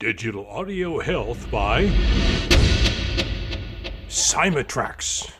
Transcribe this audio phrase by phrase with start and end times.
[0.00, 1.84] Digital Audio Health by
[4.08, 5.30] Cymatrax.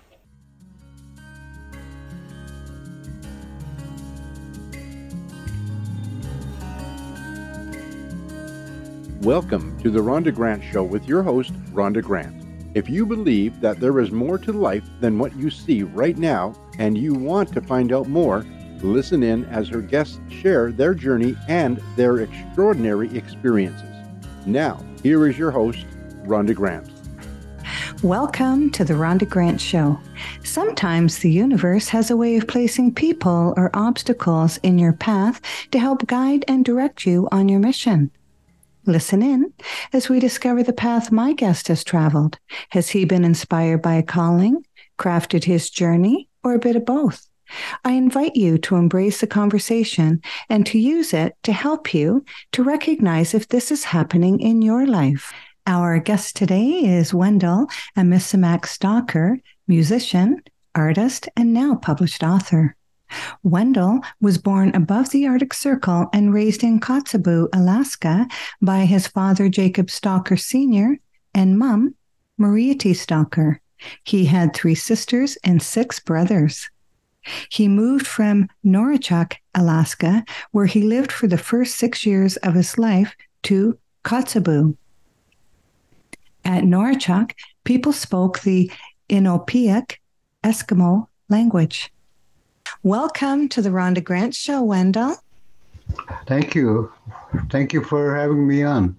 [9.22, 12.46] Welcome to the Rhonda Grant Show with your host, Rhonda Grant.
[12.76, 16.54] If you believe that there is more to life than what you see right now
[16.78, 18.46] and you want to find out more,
[18.82, 23.93] listen in as her guests share their journey and their extraordinary experiences.
[24.46, 25.86] Now, here is your host,
[26.24, 26.90] Rhonda Grant.
[28.02, 29.98] Welcome to the Rhonda Grant Show.
[30.42, 35.78] Sometimes the universe has a way of placing people or obstacles in your path to
[35.78, 38.10] help guide and direct you on your mission.
[38.84, 39.51] Listen in
[39.95, 42.38] as we discover the path my guest has traveled.
[42.68, 44.66] Has he been inspired by a calling,
[44.98, 47.26] crafted his journey, or a bit of both?
[47.85, 52.63] I invite you to embrace the conversation and to use it to help you to
[52.63, 55.33] recognize if this is happening in your life.
[55.66, 60.43] Our guest today is Wendell Amisimak Stalker, musician,
[60.75, 62.77] artist, and now published author.
[63.43, 68.27] Wendell was born above the Arctic Circle and raised in Kotzebue, Alaska,
[68.60, 70.99] by his father Jacob Stalker Sr.
[71.34, 71.94] and mom
[72.37, 72.93] Maria T.
[72.94, 73.60] Stalker.
[74.03, 76.69] He had three sisters and six brothers.
[77.48, 82.78] He moved from Noatak, Alaska, where he lived for the first six years of his
[82.78, 83.14] life,
[83.44, 84.76] to Kotzebue.
[86.44, 87.32] At Noatak,
[87.64, 88.70] people spoke the
[89.08, 89.97] Inupiaq
[90.42, 91.92] Eskimo language.
[92.82, 95.16] Welcome to the Rhonda Grant Show, Wendell.
[96.26, 96.92] Thank you.
[97.50, 98.96] Thank you for having me on.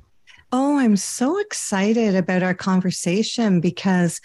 [0.58, 4.22] Oh, I'm so excited about our conversation because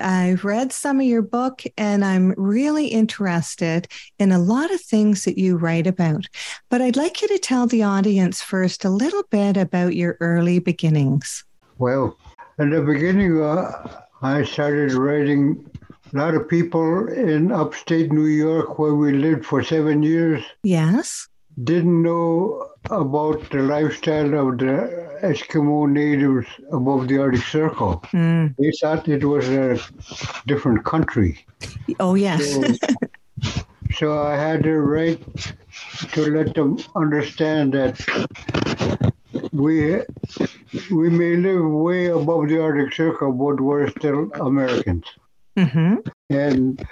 [0.00, 3.88] I've read some of your book and I'm really interested
[4.20, 6.28] in a lot of things that you write about.
[6.70, 10.60] But I'd like you to tell the audience first a little bit about your early
[10.60, 11.44] beginnings.
[11.78, 12.16] Well,
[12.60, 15.68] in the beginning, uh, I started writing
[16.14, 20.44] a lot of people in upstate New York where we lived for seven years.
[20.62, 21.26] Yes.
[21.64, 28.02] Didn't know about the lifestyle of the Eskimo natives above the Arctic Circle.
[28.12, 28.56] Mm.
[28.58, 29.78] They thought it was a
[30.46, 31.44] different country.
[32.00, 32.52] Oh, yes.
[32.52, 32.62] So,
[33.94, 35.20] so I had to write
[36.12, 38.00] to let them understand that
[39.52, 40.00] we
[40.90, 45.04] we may live way above the Arctic Circle, but we're still Americans.
[45.56, 45.96] hmm
[46.30, 46.84] And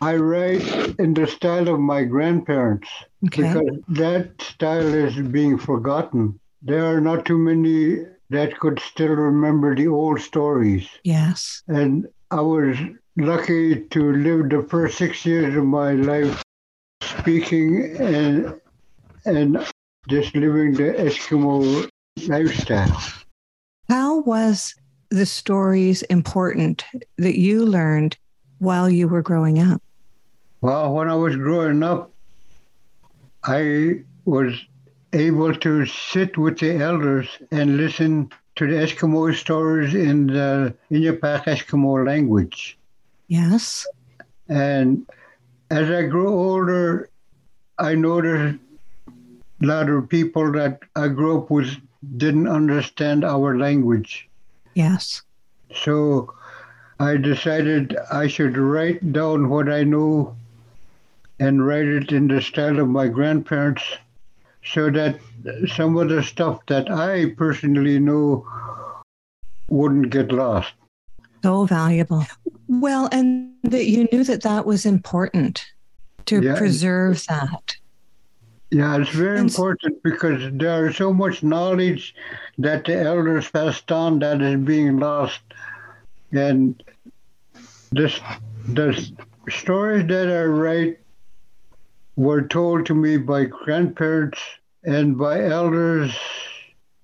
[0.00, 0.62] I write
[0.98, 2.88] in the style of my grandparents
[3.26, 3.42] Okay.
[3.42, 6.38] because that style is being forgotten.
[6.62, 10.88] There are not too many that could still remember the old stories.
[11.04, 11.62] Yes.
[11.66, 12.76] And I was
[13.16, 16.42] lucky to live the first six years of my life
[17.02, 18.54] speaking and
[19.24, 19.58] and
[20.08, 21.88] just living the Eskimo
[22.28, 22.96] lifestyle.
[23.88, 24.74] How was
[25.10, 26.84] the stories important
[27.16, 28.16] that you learned
[28.58, 29.82] while you were growing up?
[30.60, 32.10] Well, when I was growing up,
[33.44, 34.54] I was
[35.12, 41.44] able to sit with the elders and listen to the Eskimo stories in the Inupiaq
[41.44, 42.76] Eskimo language.
[43.28, 43.86] Yes.
[44.48, 45.06] And
[45.70, 47.08] as I grew older,
[47.78, 48.58] I noticed
[49.62, 51.76] a lot of people that I grew up with
[52.16, 54.28] didn't understand our language.
[54.74, 55.22] Yes.
[55.74, 56.34] So
[57.00, 60.36] I decided I should write down what I know
[61.38, 63.82] and write it in the style of my grandparents
[64.64, 65.20] so that
[65.74, 68.46] some of the stuff that I personally know
[69.68, 70.72] wouldn't get lost.
[71.44, 72.26] So valuable.
[72.66, 75.64] Well, and that you knew that that was important
[76.26, 76.56] to Yeah.
[76.56, 77.76] preserve that.
[78.70, 82.14] Yeah, it's very And important because there is so much knowledge
[82.58, 85.40] that the elders passed on that is being lost.
[86.32, 86.82] And
[87.90, 88.20] this,
[88.68, 89.10] the
[89.48, 90.98] stories that I write
[92.16, 94.40] were told to me by grandparents
[94.84, 96.16] and by elders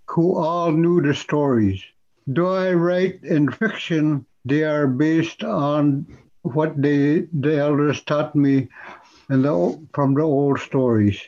[0.08, 1.82] who all knew the stories.
[2.26, 6.06] Though I write in fiction, they are based on
[6.42, 8.68] what they the elders taught me
[9.28, 11.20] and the, from the old stories.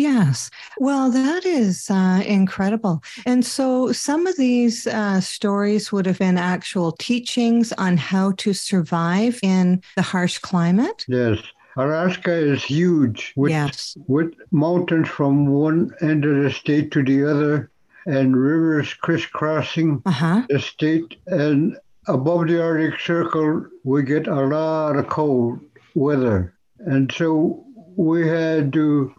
[0.00, 0.50] Yes.
[0.78, 3.02] Well, that is uh, incredible.
[3.26, 8.54] And so some of these uh, stories would have been actual teachings on how to
[8.54, 11.04] survive in the harsh climate.
[11.06, 11.38] Yes.
[11.76, 13.94] Alaska is huge with, yes.
[14.06, 17.70] with mountains from one end of the state to the other
[18.06, 20.46] and rivers crisscrossing uh-huh.
[20.48, 21.16] the state.
[21.26, 21.76] And
[22.08, 25.60] above the Arctic Circle, we get a lot of cold
[25.94, 26.54] weather.
[26.78, 27.66] And so
[27.96, 29.14] we had to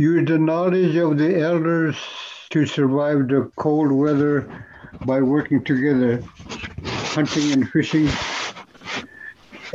[0.00, 1.94] use the knowledge of the elders
[2.48, 4.48] to survive the cold weather
[5.04, 6.22] by working together,
[7.12, 8.08] hunting and fishing,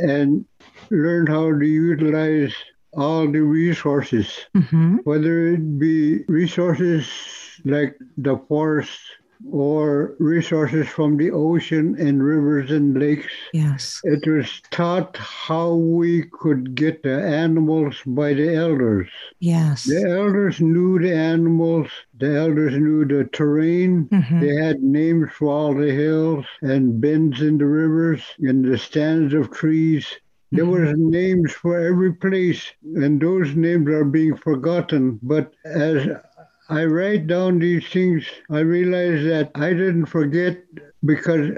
[0.00, 0.44] and
[0.90, 2.52] learn how to utilize
[2.92, 4.96] all the resources, mm-hmm.
[5.04, 7.08] whether it be resources
[7.64, 8.98] like the forest
[9.50, 13.32] or resources from the ocean and rivers and lakes.
[13.52, 14.00] Yes.
[14.04, 19.08] It was taught how we could get the animals by the elders.
[19.40, 19.84] Yes.
[19.84, 21.88] The elders knew the animals,
[22.18, 24.08] the elders knew the terrain.
[24.12, 24.40] Mhm.
[24.40, 29.34] They had names for all the hills and bends in the rivers and the stands
[29.34, 30.06] of trees.
[30.52, 35.18] There were names for every place, and those names are being forgotten.
[35.22, 36.06] But as
[36.68, 40.64] I write down these things, I realize that I didn't forget
[41.04, 41.52] because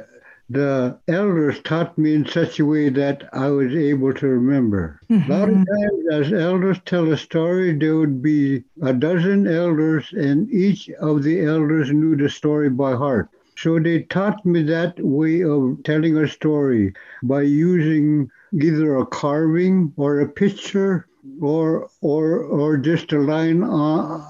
[0.50, 5.00] the elders taught me in such a way that I was able to remember.
[5.10, 10.12] A lot of times, as elders tell a story, there would be a dozen elders,
[10.12, 13.28] and each of the elders knew the story by heart.
[13.56, 19.92] So they taught me that way of telling a story by using either a carving
[19.96, 21.06] or a picture
[21.40, 24.24] or or or just a line uh,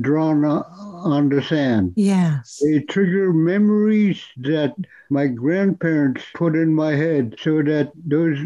[0.00, 1.92] drawn on the sand.
[1.96, 2.60] Yes.
[2.62, 4.74] They trigger memories that
[5.10, 8.38] my grandparents put in my head so that those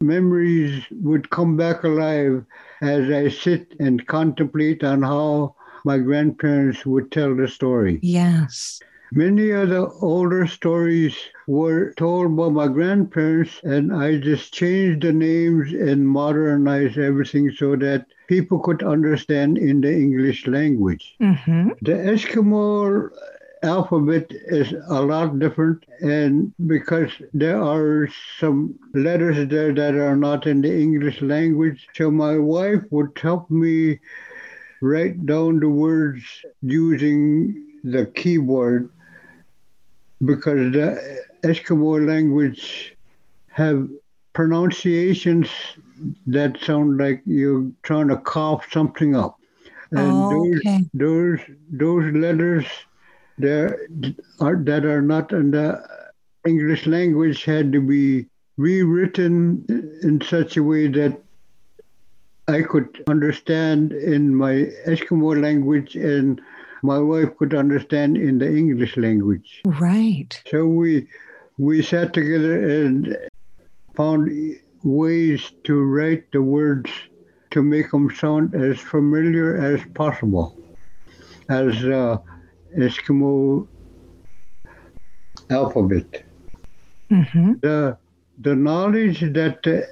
[0.00, 2.44] memories would come back alive
[2.82, 5.54] as I sit and contemplate on how
[5.84, 8.00] my grandparents would tell the story.
[8.02, 8.80] Yes.
[9.12, 11.16] Many of the older stories
[11.46, 17.76] were told by my grandparents, and I just changed the names and modernized everything so
[17.76, 21.14] that people could understand in the English language.
[21.20, 21.70] Mm-hmm.
[21.82, 23.10] The Eskimo
[23.62, 28.08] alphabet is a lot different, and because there are
[28.38, 33.50] some letters there that are not in the English language, so my wife would help
[33.50, 33.98] me
[34.80, 36.22] write down the words
[36.62, 38.90] using the keyboard
[40.24, 42.94] because the Eskimo language
[43.48, 43.88] have
[44.32, 45.48] pronunciations
[46.26, 49.38] that sound like you're trying to cough something up.
[49.92, 50.84] And Oh, okay.
[50.94, 52.66] those, those those letters
[53.38, 53.78] there
[54.40, 55.86] are that are not in the
[56.46, 58.26] English language had to be
[58.56, 59.64] rewritten
[60.02, 61.20] in such a way that
[62.48, 66.40] I could understand in my Eskimo language and
[66.82, 69.62] my wife could understand in the English language.
[69.66, 70.40] Right.
[70.48, 71.08] So we
[71.58, 73.16] we sat together and
[73.94, 74.30] found
[74.86, 76.90] ways to write the words
[77.50, 80.56] to make them sound as familiar as possible
[81.48, 82.18] as uh,
[82.76, 83.66] Eskimo
[85.50, 86.24] alphabet.
[87.10, 87.54] Mm-hmm.
[87.62, 87.98] The
[88.38, 89.88] the knowledge that the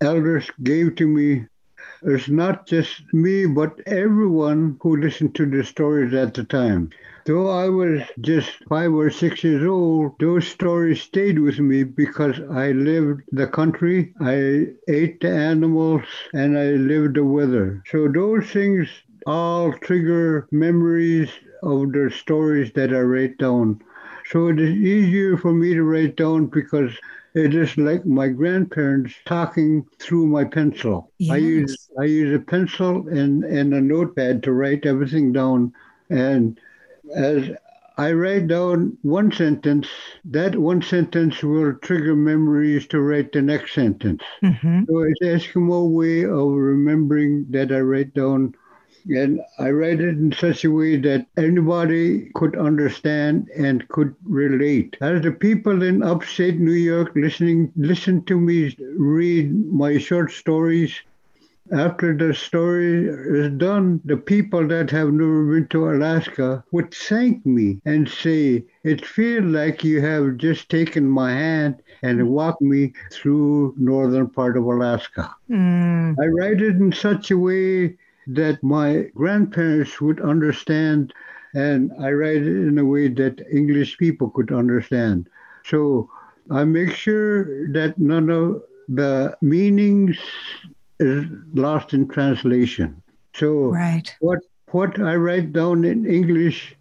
[0.00, 1.46] elders gave to me
[2.02, 6.90] is not just me, but everyone who listened to the stories at the time.
[7.28, 12.40] Though I was just five or six years old, those stories stayed with me because
[12.50, 17.82] I lived the country, I ate the animals, and I lived the weather.
[17.84, 18.88] So those things
[19.26, 21.28] all trigger memories
[21.62, 23.82] of the stories that I write down.
[24.30, 26.92] So it is easier for me to write down because
[27.34, 31.12] it is like my grandparents talking through my pencil.
[31.30, 35.74] I use I use a pencil and, and a notepad to write everything down.
[36.08, 36.58] And
[37.14, 37.50] as
[37.98, 39.88] I write down one sentence,
[40.26, 44.22] that one sentence will trigger memories to write the next sentence.
[44.42, 44.84] Mm-hmm.
[44.88, 48.54] So it's Eskimo way of remembering that I write down.
[49.08, 54.96] And I write it in such a way that anybody could understand and could relate.
[55.00, 60.94] As the people in upstate New York listening listen to me read my short stories,
[61.72, 67.44] after the story is done, the people that have never been to Alaska would thank
[67.44, 72.92] me and say, It feels like you have just taken my hand and walked me
[73.12, 75.34] through northern part of Alaska.
[75.50, 76.16] Mm.
[76.20, 77.96] I write it in such a way
[78.28, 81.12] that my grandparents would understand,
[81.54, 85.28] and I write it in a way that English people could understand.
[85.64, 86.10] So
[86.50, 90.18] I make sure that none of the meanings
[91.00, 91.24] is
[91.54, 93.02] lost in translation.
[93.34, 94.14] So Right.
[94.20, 94.40] what
[94.70, 96.76] what I write down in English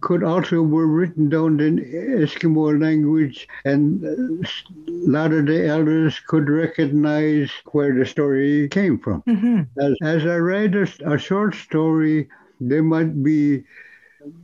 [0.00, 6.20] could also be written down in Eskimo language, and uh, a lot of the elders
[6.20, 9.22] could recognize where the story came from.
[9.26, 12.28] hmm As, as I write a, a short story,
[12.60, 13.64] there might be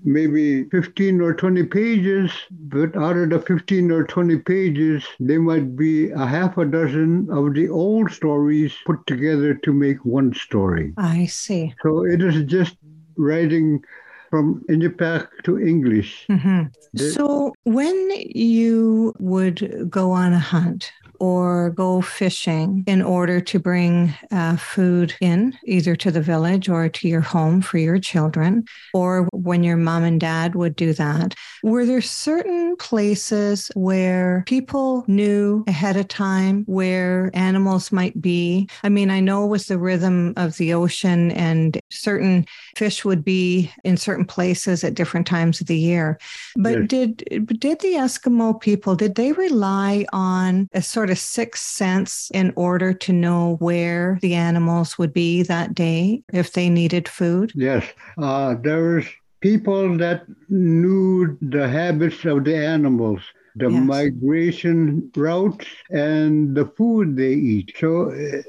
[0.04, 5.76] maybe 15 or 20 pages, but out of the 15 or 20 pages, there might
[5.76, 10.92] be a half a dozen of the old stories put together to make one story.
[10.96, 11.74] I see.
[11.82, 12.76] So it is just
[13.16, 13.82] writing
[14.30, 16.26] from Inupiaq to English.
[16.28, 16.62] hmm
[16.92, 17.96] The- So, when
[18.34, 20.92] you would go on a hunt
[21.24, 26.86] or go fishing in order to bring uh, food in, either to the village or
[26.90, 28.62] to your home for your children,
[28.92, 35.02] or when your mom and dad would do that, were there certain places where people
[35.06, 38.68] knew ahead of time where animals might be?
[38.82, 42.44] I mean, I know it was the rhythm of the ocean, and certain
[42.76, 46.18] fish would be in certain places at different times of the year.
[46.56, 47.16] But did
[47.46, 52.92] did the Eskimo people did they rely on a sort of sixth sense in order
[52.92, 57.52] to know where the animals would be that day if they needed food?
[57.54, 57.84] Yes,
[58.18, 59.06] uh, there was
[59.40, 63.20] people that knew the habits of the animals,
[63.56, 63.86] the Yes.
[63.86, 67.72] migration routes, and the food they eat.
[67.78, 68.42] So, uh,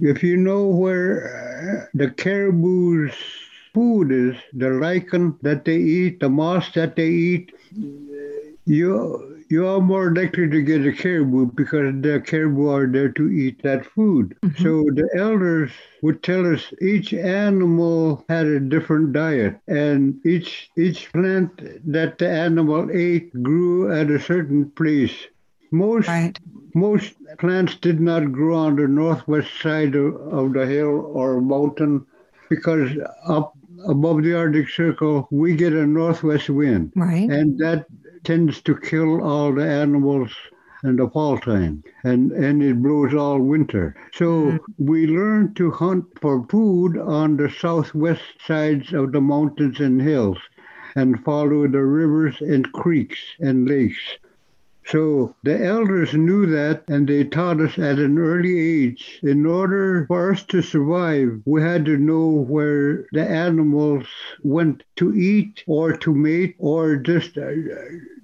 [0.00, 3.12] if you know where uh, the caribou's
[3.74, 7.52] food is, the lichen that they eat, the moss that they eat,
[8.66, 13.28] you you are more likely to get a caribou because the caribou are there to
[13.30, 14.36] eat that food.
[14.42, 14.62] Mm-hmm.
[14.62, 21.12] So the elders would tell us each animal had a different diet, and each each
[21.12, 21.50] plant
[21.92, 25.14] that the animal ate grew at a certain place.
[25.72, 26.38] Most Right.
[26.74, 32.06] most plants did not grow on the northwest side of, of the hill or mountain
[32.48, 32.90] because
[33.26, 33.54] up
[33.86, 37.28] above the Arctic Circle we get a northwest wind Right.
[37.30, 37.86] and that
[38.24, 40.30] tends to kill all the animals
[40.82, 43.94] in the fall time and and it blows all winter.
[44.12, 44.56] So hmm.
[44.78, 50.38] we learn to hunt for food on the southwest sides of the mountains and hills
[50.96, 54.18] and follow the rivers and creeks and lakes
[54.86, 60.04] so the elders knew that and they taught us at an early age in order
[60.06, 64.06] for us to survive, we had to know where the animals
[64.42, 67.50] went to eat or to mate or just uh,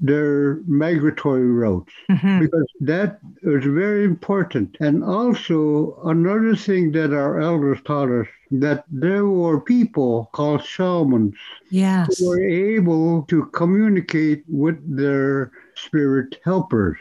[0.01, 2.41] their migratory routes Mhm.
[2.41, 4.77] because that is very important.
[4.81, 11.35] And also, another thing that our elders taught us that there were people called shamans
[11.71, 12.19] Yes.
[12.19, 16.99] who were able to communicate with their spirit helpers.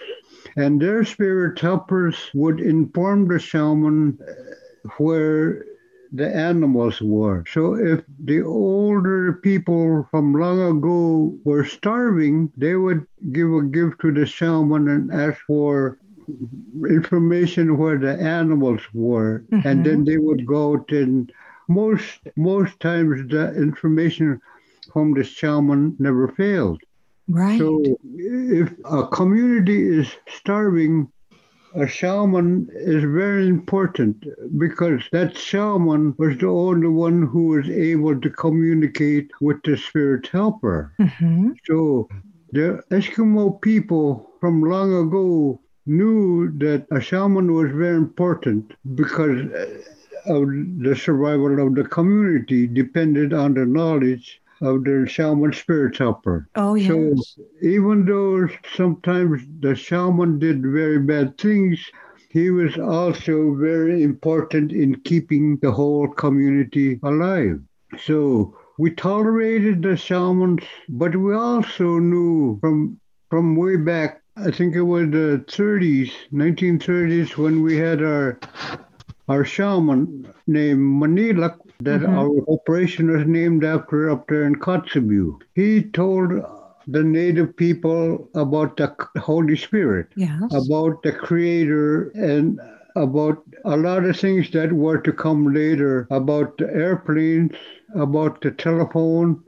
[0.56, 5.66] And their spirit helpers would inform the shaman uh, where
[6.12, 7.44] the animals were.
[7.52, 14.00] So if the older people from long ago were starving, they would give a gift
[14.02, 15.98] to the shaman and ask for
[16.90, 19.44] information where the animals were.
[19.64, 21.32] And then they would go out and
[21.68, 24.40] most most times the information
[24.94, 26.82] from the shaman never failed.
[27.28, 27.60] Right.
[27.60, 27.82] So
[28.16, 31.10] if a community is starving,
[31.76, 34.26] a shaman is very important
[34.58, 40.28] because that shaman was the only one who was able to communicate with the spirit
[40.28, 40.94] helper.
[41.00, 42.08] hmm So
[42.52, 49.66] the Eskimo people from long ago knew that a shaman was very important because uh,
[50.28, 50.48] of
[50.80, 56.48] the survival of the community depended on the knowledge of the shaman spirit helper.
[56.56, 56.88] Oh yes.
[56.88, 61.80] So even though sometimes the shaman did very bad things,
[62.30, 67.60] he was also very important in keeping the whole community alive.
[68.00, 74.76] So we tolerated the shamans, but we also knew from from way back, I think
[74.76, 78.40] it was the 30s, 1930s, when we had our
[79.28, 82.10] our shaman named Maniilaq that Mhm.
[82.10, 85.40] our operation was named after up there in Kotzebue.
[85.54, 86.32] He told
[86.88, 90.42] the native people about the Holy Spirit, yes.
[90.54, 92.60] about the Creator, and
[92.96, 97.52] about a lot of things that were to come later, about the airplanes,
[97.94, 99.42] about the telephone,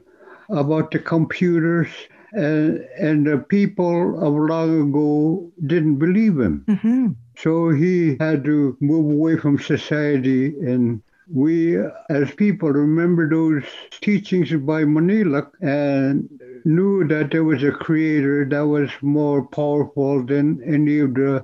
[0.50, 1.88] about the computers.
[2.34, 6.66] And, and the people of long ago didn't believe him.
[6.68, 7.08] hmm
[7.38, 10.48] So he had to move away from society.
[10.60, 11.02] And
[11.34, 11.78] we,
[12.10, 13.64] as people, remember those
[14.02, 16.30] teachings by Maniilaq and
[16.66, 21.44] knew that there was a creator that was more powerful than any of the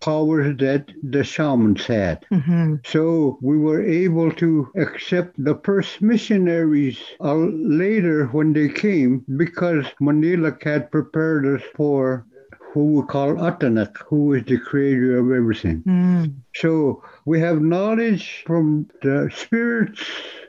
[0.00, 2.24] powers that the shamans had.
[2.32, 2.76] Mm-hmm.
[2.86, 9.84] So we were able to accept the first missionaries uh, later when they came because
[10.00, 12.26] Maniilaq had prepared us for
[12.72, 15.82] who we call Atanak, who is the creator of everything.
[15.82, 16.34] Mm.
[16.54, 20.02] So we have knowledge from the spirits,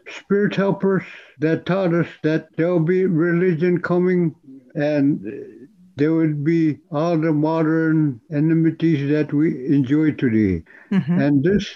[0.08, 1.04] spirit helpers
[1.40, 4.36] that taught us that there will be religion coming
[4.76, 5.26] and
[5.96, 10.64] there would be all the modern enmities that we enjoy today.
[10.92, 11.20] Mm-hmm.
[11.20, 11.76] And this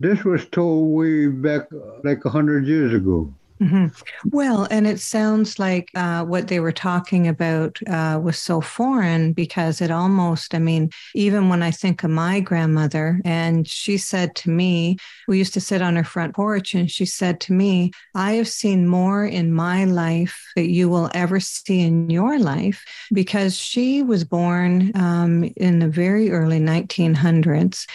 [0.00, 1.68] this was told way back
[2.04, 3.32] like a hundred years ago.
[3.60, 3.86] Mm-hmm.
[4.30, 9.32] Well, and it sounds like uh, what they were talking about uh, was so foreign
[9.32, 14.36] because it almost, I mean, even when I think of my grandmother, and she said
[14.36, 14.96] to me,
[15.26, 18.48] we used to sit on her front porch, and she said to me, I have
[18.48, 24.04] seen more in my life that you will ever see in your life because she
[24.04, 27.86] was born um, in the very early 1900s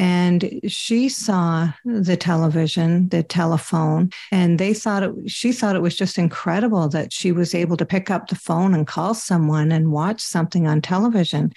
[0.00, 5.94] and she saw the television the telephone and they thought it she thought it was
[5.94, 9.92] just incredible that she was able to pick up the phone and call someone and
[9.92, 11.52] watch something on television.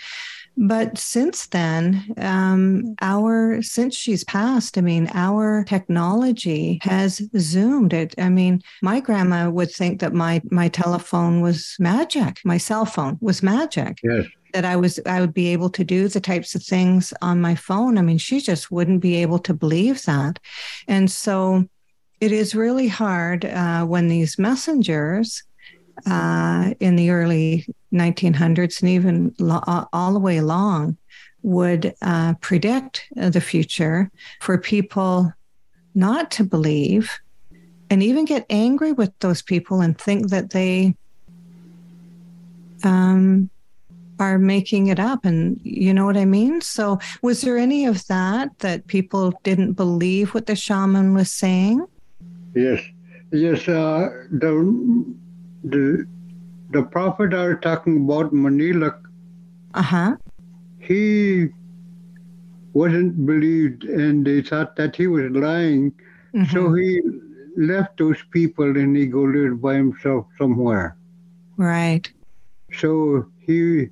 [0.57, 8.13] But since then um, our since she's passed i mean our technology has zoomed it.
[8.17, 12.41] I mean my grandma would think that my my telephone was magic.
[12.43, 13.99] My cell phone was magic.
[14.03, 14.25] Yes.
[14.53, 17.55] That I was I would be able to do the types of things on my
[17.55, 17.97] phone.
[17.97, 20.39] I mean, she just wouldn't be able to believe that,
[20.87, 21.67] and so
[22.21, 25.43] it is really hard uh, when these messengers
[26.05, 30.97] uh, in the early 1900s and even lo- all the way along
[31.41, 35.31] would uh, predict the future for people
[35.93, 37.19] not to believe
[37.89, 40.95] and even get angry with those people and think that they
[42.83, 43.49] um,
[44.19, 48.05] are making it up and you know what i mean so was there any of
[48.07, 51.85] that that people didn't believe what the shaman was saying
[52.55, 52.81] Yes.
[53.31, 53.67] Yes.
[53.67, 54.51] Uh, the
[55.63, 56.05] the
[56.69, 58.99] the prophet are talking about Maniilaq.
[59.73, 60.15] uh-huh
[60.79, 61.49] He
[62.73, 65.93] wasn't believed, and they thought that he was lying.
[66.51, 66.77] So Mhm.
[66.81, 67.01] he
[67.71, 70.95] left those people and he go live by himself somewhere.
[71.57, 72.07] right
[72.81, 72.91] So
[73.47, 73.89] he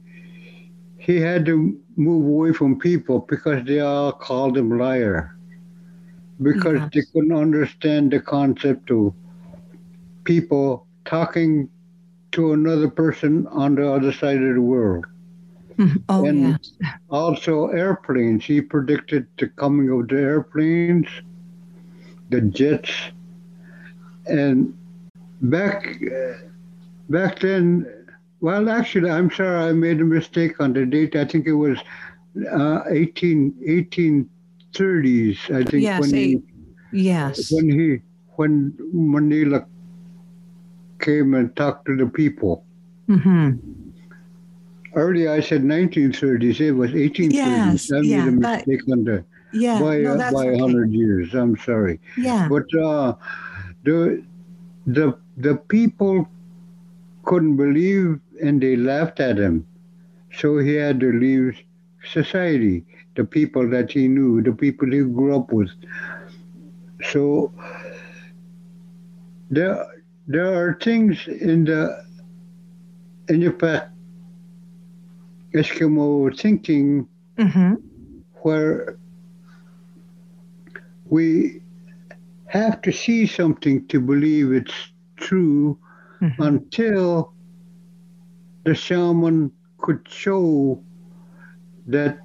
[1.01, 5.35] he had to move away from people because they all called him liar.
[6.39, 9.13] Because they couldn't understand the concept of
[10.25, 11.67] people talking
[12.33, 15.05] to another person on the other side of the world.
[15.77, 16.03] Mhm.
[16.09, 16.73] oh And- yes
[17.09, 18.45] Also, airplanes.
[18.45, 21.07] He predicted the coming of the airplanes,
[22.29, 22.93] the jets,
[24.27, 24.73] and
[25.41, 25.99] back
[27.09, 27.85] back then.
[28.41, 31.15] Well, actually, I'm sorry, I made a mistake on the date.
[31.15, 31.77] I think it was
[32.51, 35.51] uh, 18, 1830s.
[35.51, 36.41] I think Yes, when he,
[36.91, 38.01] yes when he
[38.37, 39.65] when Maniilaq
[40.99, 42.63] came and talked to the people.
[43.07, 43.51] hmm
[44.93, 46.59] Earlier, I said 1930s.
[46.59, 47.31] It was 1830s.
[47.31, 49.23] Yes, I made yeah, a but- mistake on the
[49.53, 50.59] yeah by no, uh, by a okay.
[50.59, 51.33] hundred years.
[51.33, 53.13] I'm sorry, yeah but uh,
[53.83, 54.23] the
[54.87, 56.27] the the people
[57.23, 59.65] couldn't believe and they laughed at him,
[60.31, 61.57] so he had to leave
[62.03, 62.85] society.
[63.15, 65.69] The people that he knew, the people he grew up with.
[67.01, 67.53] So
[69.49, 69.85] there
[70.27, 71.89] there are things in the
[73.29, 73.87] in the past
[75.53, 77.75] Eskimo thinking hmm
[78.43, 78.97] where
[81.09, 81.61] we
[82.47, 85.77] have to see something to believe it's true
[86.21, 86.39] Mhm.
[86.39, 87.33] until
[88.63, 90.83] the shaman could show
[91.87, 92.19] that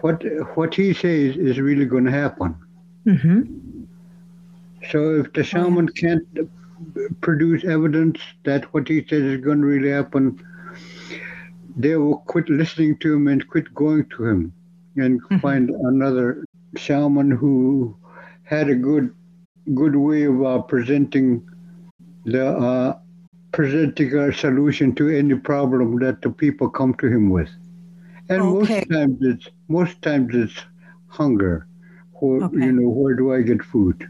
[0.00, 0.22] what
[0.54, 2.54] what he says is really going to happen.
[3.06, 3.40] hmm
[4.90, 6.22] So if the shaman can't
[7.20, 10.38] produce evidence that what he says is going to really happen,
[11.76, 14.52] they will quit listening to him and quit going to him
[14.96, 15.40] and Mhm.
[15.40, 16.44] find another
[16.76, 17.96] shaman who
[18.44, 19.10] had a good
[19.74, 21.42] good way of uh, presenting
[22.24, 22.94] the uh,
[23.52, 27.50] presenting a solution to any problem that the people come to him with.
[28.28, 28.48] And Okay.
[28.48, 30.64] most times it's most times it's
[31.08, 31.66] hunger.
[32.20, 32.52] Where, Okay.
[32.52, 34.06] You know, where do I get food?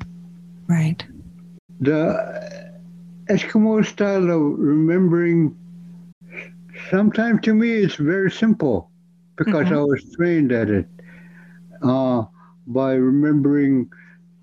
[0.68, 1.06] right
[1.80, 2.16] the
[3.28, 5.56] Eskimo style of remembering,
[6.90, 8.90] sometimes to me it's very simple
[9.36, 9.72] because Mhm.
[9.72, 10.88] I was trained at it
[11.82, 12.24] uh,
[12.66, 13.90] by remembering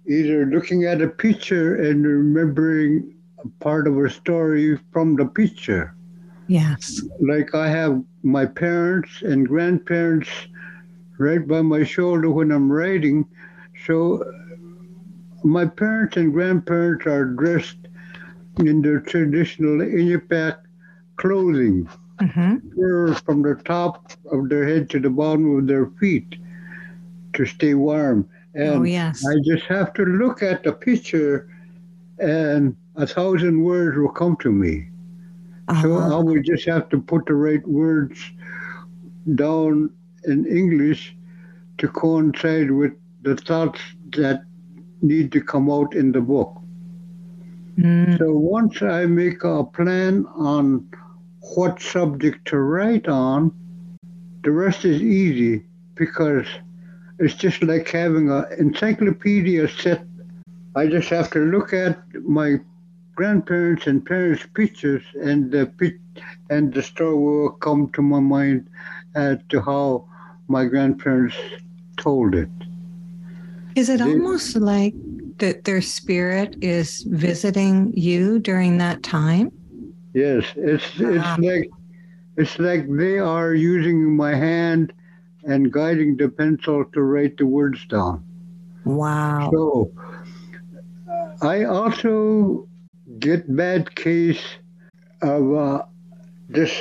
[0.08, 3.15] either looking at a picture and remembering
[3.60, 5.94] part of a story from the picture.
[6.48, 7.02] Yes.
[7.20, 10.30] Like I have my parents and grandparents
[11.18, 13.26] right by my shoulder when I'm writing.
[13.86, 14.24] So
[15.44, 17.78] my parents and grandparents are dressed
[18.60, 20.58] in their traditional Inupiaq
[21.18, 21.88] clothing,
[22.22, 23.14] Mm-hmm.
[23.26, 26.36] from the top of their head to the bottom of their feet
[27.34, 28.28] to stay warm.
[28.54, 29.26] And Oh, yes.
[29.28, 31.50] I just have to look at the picture
[32.20, 34.90] and a thousand words will come to me.
[35.82, 36.20] So I Uh-huh.
[36.20, 38.18] would just have to put the right words
[39.36, 39.90] down
[40.26, 41.16] in English
[41.78, 43.80] to coincide with the thoughts
[44.16, 44.44] that
[45.02, 46.62] need to come out in the book.
[47.78, 50.88] Mm, So once I make a plan on
[51.56, 53.52] what subject to write on,
[54.44, 56.46] the rest is easy because
[57.20, 60.06] it's just like having an encyclopedia set.
[60.76, 62.58] I just have to look at my
[63.16, 65.72] grandparents and parents' pictures, and the
[66.50, 68.68] and the story will come to my mind
[69.16, 70.06] as to how
[70.48, 71.36] my grandparents
[71.98, 72.50] told it.
[73.76, 74.94] Is it They- almost like
[75.40, 79.52] that their spirit is visiting you during that time?
[80.14, 81.70] Yes, it's it's like
[82.38, 84.94] it's like they are using my hand
[85.44, 88.24] and guiding the pencil to write the words down.
[88.86, 89.52] Wow.
[89.52, 89.92] So
[91.42, 92.68] I also
[93.20, 94.44] get bad case
[95.22, 95.82] of uh,
[96.52, 96.76] just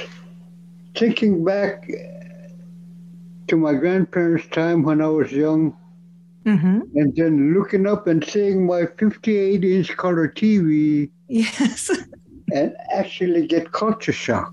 [0.97, 1.89] thinking back
[3.49, 5.77] to my grandparents' time when I was young,
[6.45, 11.91] hmm and then looking up and seeing my 58 inch color TV Yes.
[12.53, 14.53] and actually get culture shock.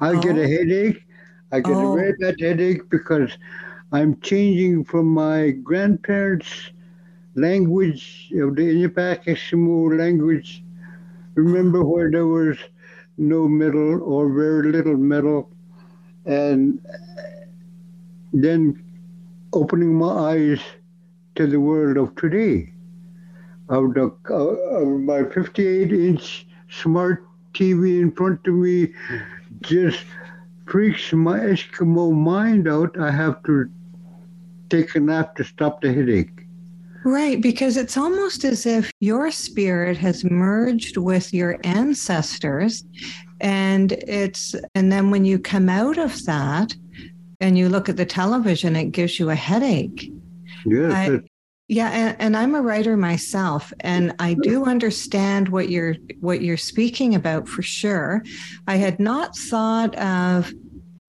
[0.00, 0.40] I get Oh.
[0.40, 1.06] a headache.
[1.52, 1.88] I get Oh.
[1.88, 3.36] a very bad headache because
[3.92, 6.70] I'm changing from my grandparents'
[7.34, 10.62] language of the Inupiaq Eskimo language.
[11.34, 12.58] Remember where there was
[13.16, 15.50] no metal or very little metal,
[16.26, 16.80] and
[18.32, 18.82] then
[19.52, 20.60] opening my eyes
[21.36, 22.72] to the world of today
[23.68, 28.92] of the of my 58 inch smart TV in front of me
[29.62, 30.04] just
[30.66, 32.98] freaks my Eskimo mind out.
[32.98, 33.70] I have to
[34.70, 36.43] take a nap to stop the headache.
[37.04, 42.82] Right, because it's almost as if your spirit has merged with your ancestors
[43.40, 46.74] and it's and then when you come out of that
[47.40, 50.10] and you look at the television it gives you a headache.
[50.64, 51.20] Yes, I-
[51.68, 56.58] Yeah, and, and I'm a writer myself, and I do understand what you're what you're
[56.58, 58.22] speaking about for sure.
[58.66, 60.52] I had not thought of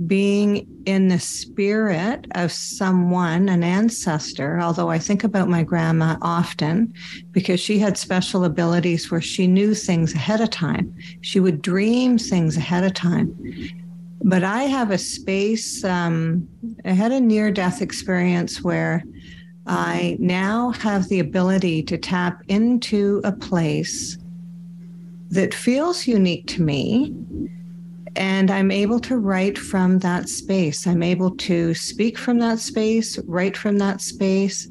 [0.05, 6.93] being in the spirit of someone, an ancestor, although I think about my grandma often
[7.31, 10.93] because she had special abilities where she knew things ahead of time.
[11.21, 13.33] She would dream things ahead of time.
[14.21, 16.45] But I have a space, um,
[16.83, 19.01] I had a near death experience where
[19.65, 24.17] I now have the ability to tap into a place
[25.29, 27.13] that feels unique to me.
[28.15, 30.87] And I'm able to write from that space.
[30.87, 34.69] I'm able to speak from that space, write from that space,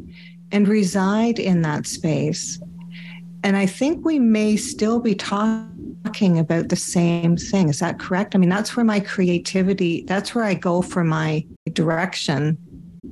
[0.51, 2.61] and reside in that space.
[3.43, 7.69] And I think we may still be talking about the same thing.
[7.69, 8.35] Is that correct?
[8.35, 12.57] I mean, that's where my creativity, that's where I go for my direction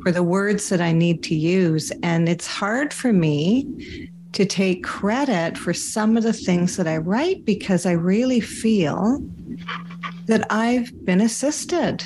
[0.02, 1.92] for the words that I need to use.
[2.02, 6.96] And it's hard for me to take credit for some of the things that I
[6.96, 9.22] write because I really feel
[10.26, 12.04] that I've been assisted.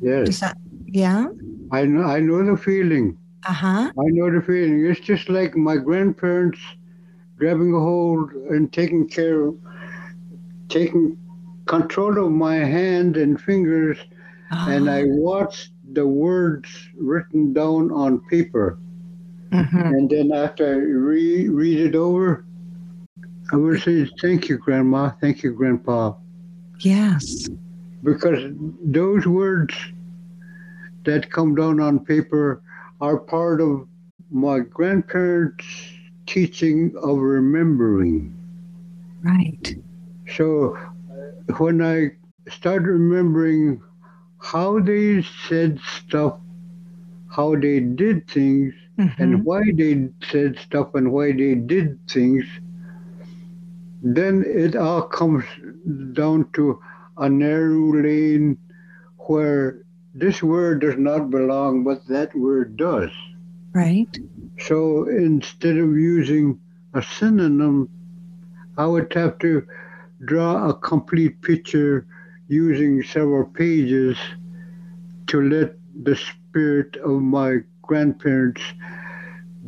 [0.00, 0.40] yes.
[0.40, 1.26] That, yeah?
[1.72, 2.02] I know.
[2.02, 3.16] I know the feeling.
[3.46, 3.92] Uh huh.
[3.98, 4.84] I know the feeling.
[4.86, 6.58] It's just like my grandparents
[7.38, 9.56] grabbing a hold and taking care of,
[10.68, 11.16] taking
[11.66, 13.96] control of my hand and fingers,
[14.50, 16.68] and I watched the words
[16.98, 18.78] written down on paper.
[19.52, 19.94] Mhm.
[19.96, 22.44] And then after I re- read it over,
[23.52, 25.10] I would say, Thank you, Grandma.
[25.20, 26.14] Thank you, Grandpa.
[26.80, 27.48] Yes.
[28.02, 29.74] Because those words
[31.04, 32.62] that come down on paper
[33.00, 33.86] are part of
[34.30, 35.66] my grandparents'
[36.26, 38.34] teaching of remembering.
[39.22, 39.76] Right.
[40.36, 40.76] So
[41.58, 42.12] when I
[42.48, 43.80] started remembering
[44.38, 46.38] how they said stuff,
[47.28, 49.18] how they did things, Mhm.
[49.18, 52.44] and why they said stuff and why they did things,
[54.02, 55.44] then it all comes
[56.12, 56.80] down to
[57.16, 58.56] a narrow lane
[59.18, 59.82] where
[60.14, 63.10] this word does not belong, but that word does.
[63.72, 64.18] Right.
[64.58, 66.58] So instead of using
[66.94, 67.88] a synonym,
[68.76, 69.66] I would have to
[70.24, 72.06] draw a complete picture
[72.48, 74.18] using several pages
[75.28, 78.62] to let the spirit of my grandparents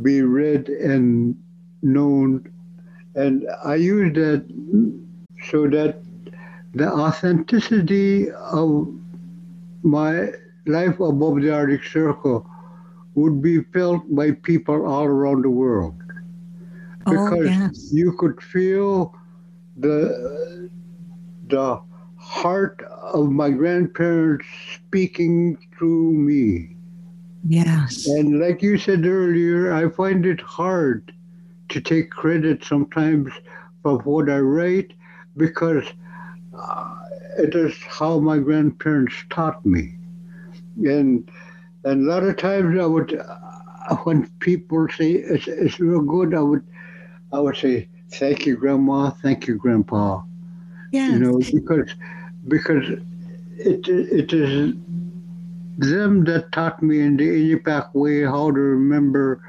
[0.03, 1.37] be read and
[1.83, 2.52] known.
[3.15, 4.45] And I use that
[5.45, 6.03] so that
[6.75, 8.89] the authenticity of
[9.83, 10.31] my
[10.67, 12.47] life above the Arctic Circle
[13.15, 15.95] would be felt by people all around the world.
[17.07, 17.93] Oh, Because yes.
[17.93, 19.15] you could feel
[19.77, 20.71] the
[21.49, 21.81] the
[22.17, 26.77] heart of my grandparents speaking through me.
[27.47, 28.07] Yes.
[28.07, 31.13] And like you said earlier, I find it hard
[31.73, 33.33] to take credit sometimes
[33.83, 34.95] for what I write
[35.37, 35.85] because
[36.57, 36.97] uh,
[37.39, 39.95] it is how my grandparents taught me.
[40.85, 41.31] And
[41.85, 46.35] and a lot of times I would, uh, when people say it's, it's real good,
[46.35, 46.63] I would
[47.33, 50.23] I would say thank you, grandma, thank you, grandpa.
[50.93, 51.09] Yes.
[51.09, 51.95] You know, because
[52.49, 52.87] because
[53.59, 54.75] it it is
[55.79, 59.41] them that taught me in the Inupiaq way how to remember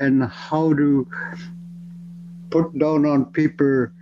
[0.00, 1.06] and how to
[2.56, 3.92] put down on paper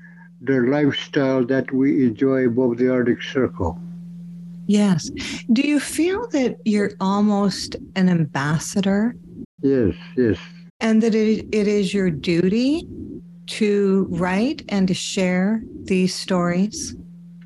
[0.43, 3.79] the lifestyle that we enjoy above the Arctic Circle.
[4.67, 5.11] Yes.
[5.53, 9.17] Do you feel that you're almost an ambassador
[9.63, 10.39] Yes, yes,
[10.81, 12.87] and that it, it is your duty
[13.59, 16.95] to write and to share these stories?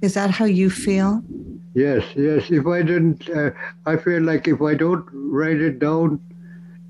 [0.03, 1.23] Is that how you feel?
[1.75, 2.51] yes, yes.
[2.51, 3.51] If I didn't, uh,
[3.87, 6.21] I feel like if I don't write it down,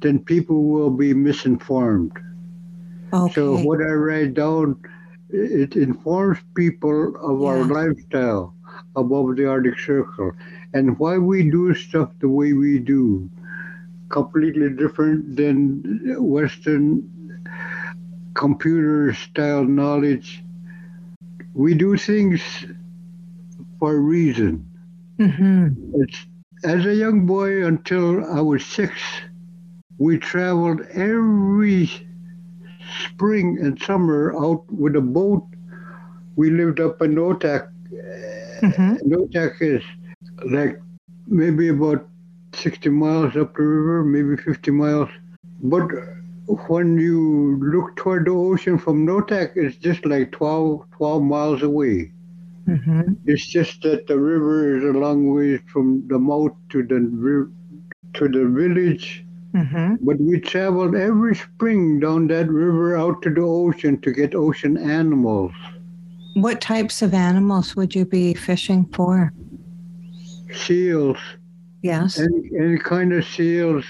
[0.01, 2.13] then people will be misinformed.
[3.13, 3.35] Okay.
[3.35, 4.77] So what I write down,
[5.31, 8.55] it informs people of our lifestyle
[8.97, 10.33] above the Arctic Circle
[10.73, 13.29] and why we do stuff the way we do.
[14.09, 17.09] Completely different than Western
[18.35, 20.45] computer style knowledge.
[21.55, 22.43] We do things
[23.79, 24.67] for a reason.
[25.19, 26.27] hmm It's
[26.65, 29.01] as a young boy until I was six,
[29.99, 31.91] we traveled every
[33.07, 35.45] spring and summer out with a boat.
[36.37, 37.69] We lived up in Noatak.
[38.63, 39.83] hmm Noatak is
[40.51, 40.81] like
[41.27, 42.09] maybe about
[42.55, 45.09] 60 miles up the river, maybe 50 miles.
[45.63, 45.91] But
[46.69, 52.13] when you look toward the ocean from Noatak, it's just like 12, 12 miles away.
[52.67, 57.51] hmm It's just that the river is a long way from the mouth to the
[58.15, 59.25] to the village.
[59.55, 64.35] Hmm But we traveled every spring down that river out to the ocean to get
[64.35, 65.53] ocean animals,
[66.35, 69.33] What types of animals would you be fishing for?
[70.53, 71.19] seals,
[71.83, 72.19] Yes.
[72.19, 73.85] any, any kind of seals,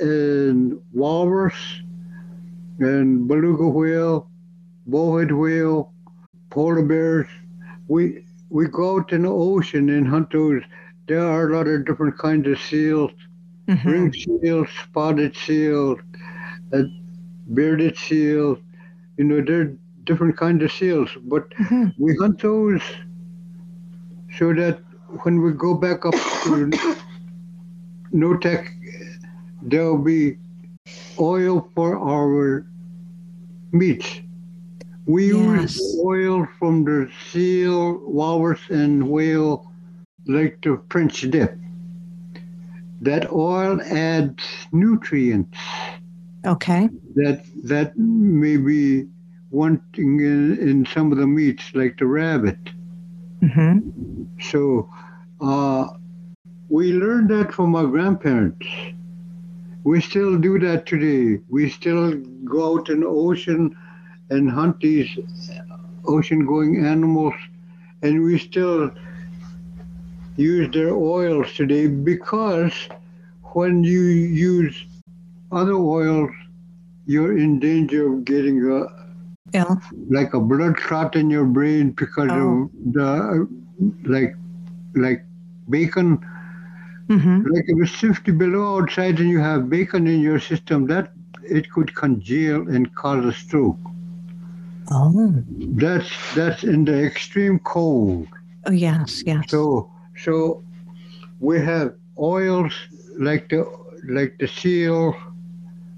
[0.00, 1.54] and walrus,
[2.78, 4.28] and beluga whale,
[4.86, 5.92] bowhead whale,
[6.50, 7.26] polar bears.
[7.88, 10.62] We we go out in the ocean and hunt those.
[11.08, 13.12] There are a lot of different kinds of seals.
[13.68, 13.84] Mhm.
[13.84, 15.96] ring seal, spotted seal,
[16.72, 16.82] uh,
[17.54, 18.58] bearded seal.
[19.16, 19.72] You know, they're
[20.04, 21.92] different kinds of seals, but Mhm.
[21.98, 22.82] we hunt those
[24.38, 24.80] so that
[25.22, 26.70] when we go back up to
[28.12, 28.66] Noatak,
[29.62, 30.38] there'll be
[31.18, 32.66] oil for our
[33.72, 34.20] meats.
[35.06, 35.64] We Yes.
[35.64, 39.66] use oil from the seal, walrus, and whale
[40.26, 41.58] like the French dip
[43.00, 45.58] that oil adds nutrients.
[46.44, 46.88] Okay.
[47.16, 49.06] that that may be
[49.50, 52.58] wanting in, in some of the meats like the rabbit.
[53.52, 53.78] Hmm
[54.40, 54.88] so
[55.40, 55.88] uh,
[56.68, 58.66] we learned that from our grandparents.
[59.84, 61.42] We still do that today.
[61.48, 63.76] We still go out in the ocean
[64.30, 65.08] and hunt these
[66.06, 67.34] ocean going animals
[68.02, 68.90] and we still
[70.36, 72.72] use their oils today because
[73.54, 74.84] when you use
[75.52, 76.30] other oils,
[77.06, 78.86] you're in danger of getting a
[80.10, 82.64] like a blood clot in your brain because Oh.
[82.64, 83.48] of the
[84.04, 84.36] like
[84.94, 85.24] like
[85.68, 86.18] bacon.
[87.08, 91.12] hmm Like if it's 50 below outside and you have bacon in your system, that
[91.42, 93.78] it could congeal and cause a stroke.
[94.90, 95.42] Oh.
[95.76, 98.28] That's that's in the extreme cold.
[98.66, 99.22] Oh, yes.
[99.26, 99.44] Yes.
[99.50, 100.62] So so
[101.40, 102.72] we have oils
[103.18, 103.64] like the
[104.08, 105.14] like the seal,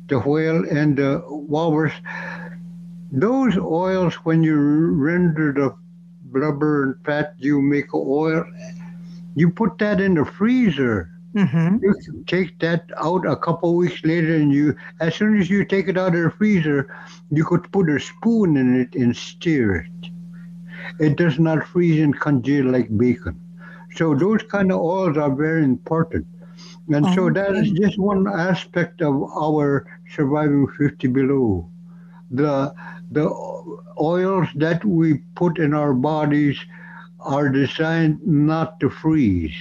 [0.09, 1.93] the whale, and the walrus.
[3.13, 5.75] Those oils, when you render the
[6.25, 8.45] blubber and fat, you make oil.
[9.35, 11.11] You put that in the freezer.
[11.35, 11.95] hmm You
[12.27, 15.97] take that out a couple weeks later, and you, as soon as you take it
[15.99, 16.89] out of the freezer,
[17.31, 20.11] you could put a spoon in it and stir it.
[21.01, 23.41] it does not freeze and congeal like bacon.
[23.99, 26.27] So those kind of oils are very important.
[26.89, 31.69] And Oh, so that is just one aspect of our surviving 50 below.
[32.31, 32.75] The
[33.11, 33.27] the
[34.01, 36.59] oils that we put in our bodies
[37.21, 39.57] are designed not to freeze.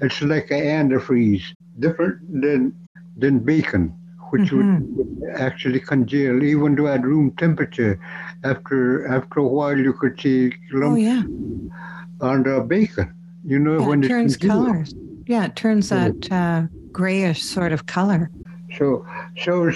[0.00, 2.74] It's like an antifreeze, different than
[3.16, 3.94] than bacon,
[4.30, 4.52] which Mhm.
[4.52, 4.70] would,
[5.38, 7.98] actually congeal even though at room temperature.
[8.44, 10.52] After after a while, you could see
[10.84, 11.24] Oh, lumps yeah.
[12.20, 13.14] on the bacon.
[13.44, 14.94] You know yeah when it turns colors.
[15.26, 18.30] Yeah, it turns So- that uh, grayish sort of color.
[18.78, 19.04] So,
[19.44, 19.70] so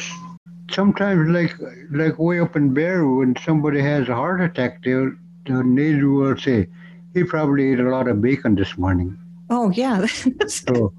[0.70, 1.54] sometimes like
[1.90, 5.12] like way up in Barrow, when somebody has a heart attack, they'll
[5.46, 6.66] the native will say,
[7.14, 9.16] "He probably ate a lot of bacon this morning."
[9.50, 10.06] Oh, yeah.
[10.48, 10.92] So,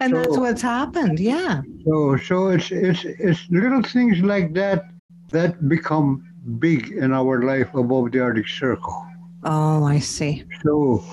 [0.00, 1.18] and that's what's happened.
[1.20, 1.62] Yeah.
[1.84, 4.84] so, so it's it's it's little things like that
[5.30, 6.24] that become
[6.58, 9.06] big in our life above the Arctic Circle.
[9.44, 10.44] Oh, I see.
[10.64, 11.04] So,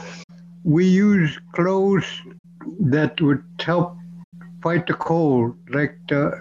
[0.65, 2.21] we use clothes
[2.79, 3.97] that would help
[4.63, 6.31] fight the cold, like the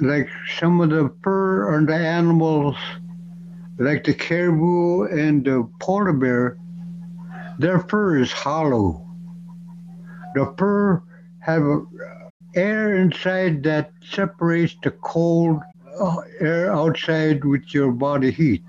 [0.00, 2.76] like some of the fur on the animals,
[3.78, 6.58] like the caribou and the polar bear.
[7.58, 9.06] Their fur is hollow.
[10.34, 11.02] The fur
[11.40, 11.62] have
[12.54, 15.62] air inside that separates the cold
[16.00, 18.64] uh, air outside with your body heat.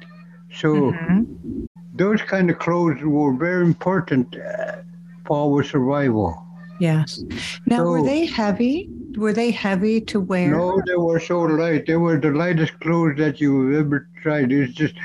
[0.53, 1.68] So Mhm.
[1.99, 4.77] Those kind of clothes were very important uh,
[5.25, 6.45] for our survival.
[6.79, 7.21] Yes.
[7.65, 8.89] Now, were they heavy?
[9.17, 10.49] Were they heavy to wear?
[10.51, 11.85] No, they were so light.
[11.85, 14.49] They were the lightest clothes that you've ever tried.
[14.53, 14.95] It's just,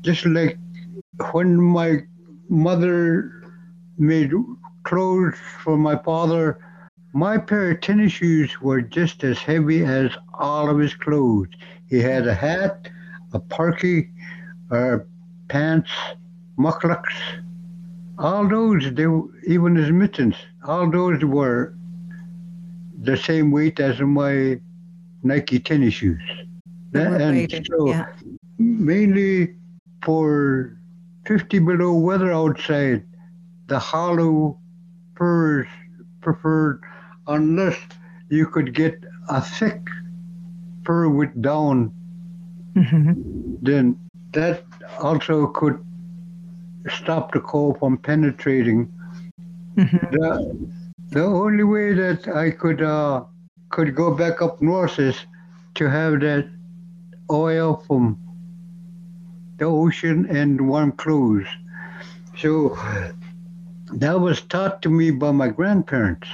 [0.00, 0.56] just like
[1.32, 1.98] when my
[2.48, 3.44] mother
[3.98, 4.32] made
[4.84, 6.58] clothes for my father.
[7.12, 11.48] My pair of tennis shoes were just as heavy as all of his clothes.
[11.88, 12.88] He had a hat,
[13.34, 14.10] a parky,
[14.70, 14.98] uh,
[15.50, 15.90] pants,
[16.58, 17.16] mukluks.
[18.18, 19.06] All those, they
[19.46, 21.74] even his mittens, all those were
[23.02, 24.60] the same weight as my
[25.22, 26.22] Nike tennis shoes.
[26.92, 28.06] Were And weighted, so yeah.
[28.58, 29.56] mainly
[30.02, 30.76] for
[31.26, 33.04] 50 below weather outside,
[33.68, 34.58] the hollow
[35.16, 35.66] furs
[36.20, 36.80] preferred
[37.26, 37.76] unless
[38.30, 39.80] you could get a thick
[40.84, 41.92] fur with down,
[42.76, 43.58] Mhm.
[43.62, 43.98] then
[44.32, 44.64] that
[45.00, 45.78] also could
[46.88, 48.88] stop the cold from penetrating
[49.76, 49.98] Mhm.
[50.10, 50.68] the
[51.12, 53.24] the only way that I could uh,
[53.70, 55.16] could go back up north is
[55.74, 56.46] to have that
[57.30, 58.18] oil from
[59.58, 61.46] the ocean and warm clothes.
[62.36, 62.76] So
[63.94, 66.28] that was taught to me by my grandparents.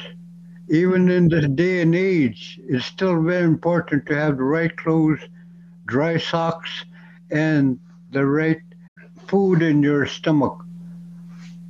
[0.68, 5.20] Even in this day and age, it's still very important to have the right clothes,
[5.86, 6.84] dry socks,
[7.30, 7.78] and
[8.16, 8.62] the right
[9.28, 10.64] food in your stomach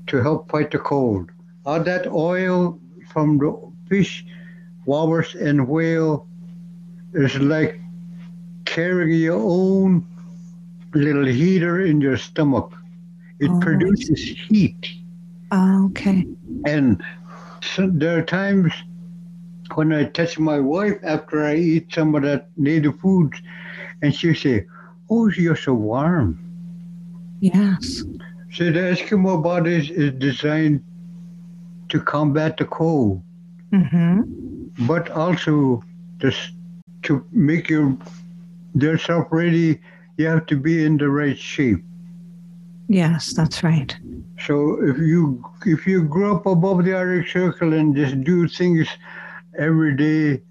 [0.07, 1.31] to help fight the cold.
[1.65, 2.79] All that oil
[3.09, 3.51] from the
[3.89, 4.25] fish,
[4.85, 6.29] walrus, and whale
[7.15, 7.81] is like
[8.65, 10.07] carrying your own
[10.95, 12.73] little heater in your stomach.
[13.41, 14.89] It Oh, produces heat.
[15.51, 16.27] Oh, okay.
[16.65, 17.03] And
[17.61, 18.73] so there are times
[19.75, 23.43] when I touch my wife after I eat some of that native foods,
[24.01, 24.67] and she say,
[25.11, 26.39] "Oh, you're so warm."
[27.41, 28.03] Yes.
[28.53, 30.83] So the Eskimo body is designed
[31.89, 33.23] to combat the cold,
[33.73, 34.23] hmm
[34.87, 35.83] but also
[36.19, 36.53] just
[37.03, 37.97] to make your
[38.75, 39.81] yourself ready.
[40.17, 41.85] You have to be in the right shape.
[42.89, 43.97] Yes, that's right.
[44.47, 48.89] So if you if you grow up above the Arctic Circle and just do things
[49.59, 50.43] every day,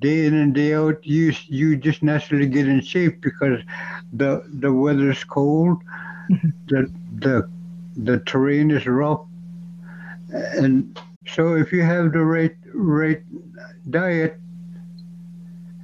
[0.00, 3.60] day in and day out, you you just naturally get in shape because
[4.12, 5.82] the the weather's cold,
[6.28, 6.52] Mhm.
[6.68, 7.48] the the
[7.96, 9.20] the terrain is rough,
[10.58, 13.22] and so if you have the right right
[13.90, 14.40] diet,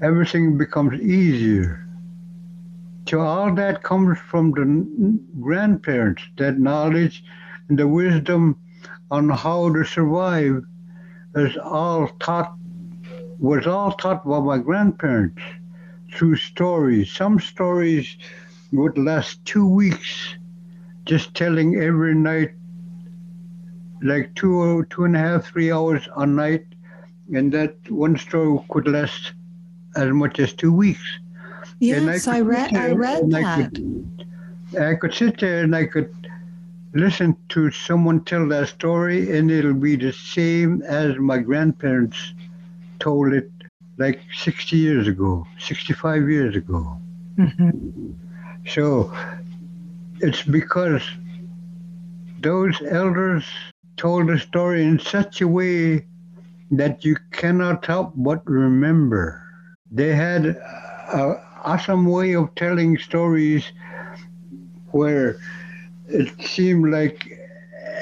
[0.03, 1.87] everything becomes easier.
[3.09, 7.25] So all that comes from the grandparents, that knowledge
[7.69, 8.57] and the wisdom
[9.11, 10.65] on how to survive
[11.35, 12.55] is all taught
[13.43, 15.43] was all taught by my grandparents
[16.15, 17.11] through stories.
[17.11, 18.17] Some stories
[18.71, 20.37] would last two weeks,
[21.07, 22.53] just telling every night,
[24.01, 26.65] like two two and a half, three hours a night,
[27.35, 29.33] and that one story could last
[29.97, 31.05] as much as two weeks.
[31.81, 32.75] Yes, I sit read.
[32.77, 33.75] I read and I that.
[33.75, 34.09] could-
[34.81, 36.09] I could sit there and I could
[36.95, 42.33] listen to someone tell that story, and it'll be the same as my grandparents
[43.03, 43.51] told it
[43.99, 46.81] like 60 years ago, 65 years ago.
[47.37, 48.15] Mhm.
[48.75, 49.13] So
[50.21, 51.03] it's because
[52.41, 53.45] those elders
[53.97, 56.07] told the story in such a way
[56.71, 59.43] that you cannot help but remember.
[59.91, 63.65] They had an awesome way of telling stories
[64.93, 65.37] where
[66.07, 67.19] it seemed like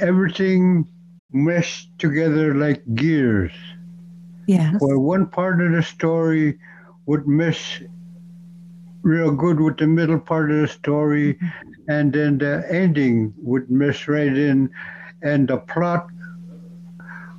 [0.01, 0.87] everything
[1.33, 3.53] meshed together like gears.
[4.51, 4.75] Yes.
[4.81, 6.59] Where one part of the story
[7.07, 7.83] would mesh
[9.03, 11.39] real good with the middle part of the story,
[11.87, 14.69] and then the ending would mesh right in,
[15.23, 16.11] and the plot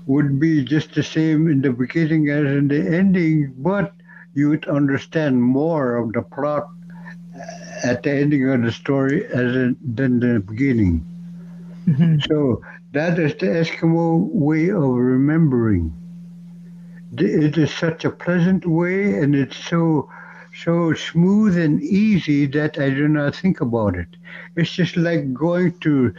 [0.08, 3.92] would be just the same in the beginning as in the ending, but
[4.34, 6.70] you would understand more of the plot
[7.84, 11.04] at the ending of the story as in, than the beginning.
[11.88, 12.20] Mm-hmm.
[12.30, 15.92] So that is the Eskimo way of remembering.
[17.18, 20.10] It is such a pleasant way, and it's so
[20.64, 24.08] so smooth and easy that I do not think about it.
[24.56, 26.14] It's just like going to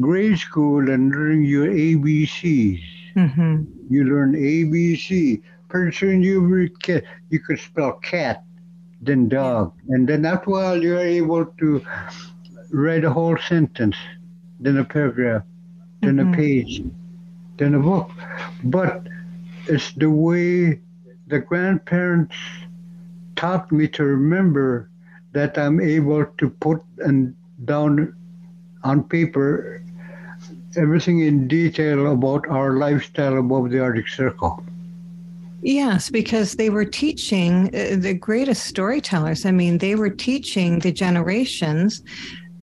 [0.00, 2.82] grade school and learning your ABCs.
[3.16, 3.62] Mm-hmm.
[3.88, 5.42] You learn ABC.
[5.68, 6.68] Pretty soon you
[7.30, 8.44] you could spell cat,
[9.00, 11.82] then dog, and then after a while you're able to
[12.70, 13.96] write a whole sentence,
[14.60, 15.42] then a paragraph,
[16.02, 16.32] then Mhm.
[16.32, 16.82] a page,
[17.58, 18.10] then a book.
[18.64, 19.06] But
[19.68, 20.80] it's the way
[21.26, 22.36] the grandparents
[23.36, 24.88] taught me to remember
[25.32, 28.14] that I'm able to put and down
[28.84, 29.82] on paper
[30.76, 34.62] everything in detail about our lifestyle above the Arctic Circle.
[35.62, 39.44] Yes, because they were teaching uh, the greatest storytellers.
[39.44, 42.02] I mean, they were teaching the generations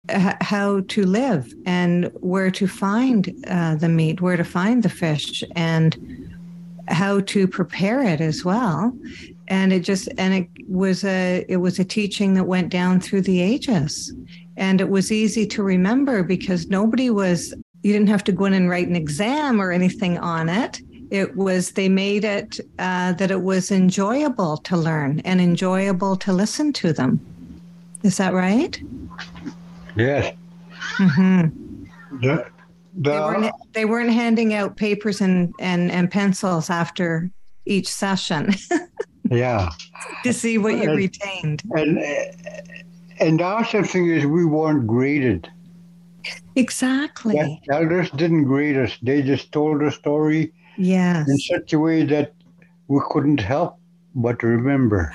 [0.09, 4.89] uh, how to live and where to find uh, the meat, where to find the
[4.89, 6.10] fish, and
[6.87, 8.97] how to prepare it as well.
[9.47, 13.21] And it just and it was a it was a teaching that went down through
[13.21, 14.13] the ages,
[14.57, 17.53] and it was easy to remember because nobody was.
[17.83, 20.79] You didn't have to go in and write an exam or anything on it
[21.11, 26.31] it was they made it uh, that it was enjoyable to learn and enjoyable to
[26.31, 27.19] listen to them
[28.03, 28.81] is that right
[29.95, 30.35] Yes.
[30.97, 31.47] hmm
[32.93, 37.31] The, they, weren't, they weren't handing out papers and, and, and pencils after
[37.65, 38.53] each session
[39.29, 39.69] yeah.
[40.23, 41.97] to see what you And- retained And
[43.19, 45.47] and the awesome thing is we weren't graded.
[46.55, 47.33] exactly
[47.67, 48.97] The elders didn't grade us.
[49.01, 52.33] They just told the story yes in such a way that
[52.87, 53.77] we couldn't help
[54.15, 55.13] but remember.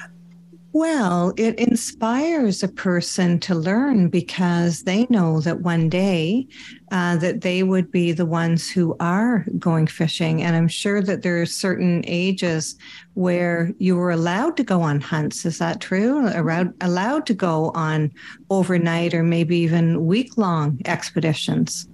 [0.76, 6.48] Well, it inspires a person to learn because they know that one day
[6.92, 10.42] uh, that they would be the ones who are going fishing.
[10.42, 12.76] And I'm sure that there are certain ages
[13.14, 15.46] where you were allowed to go on hunts.
[15.46, 16.28] Is that true?
[16.28, 18.12] Allowed, allowed to go on
[18.50, 21.88] overnight or maybe even week long expeditions.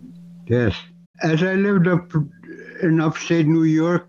[0.48, 0.74] Yes.
[1.22, 2.10] As I lived up
[2.82, 4.08] in upstate New York,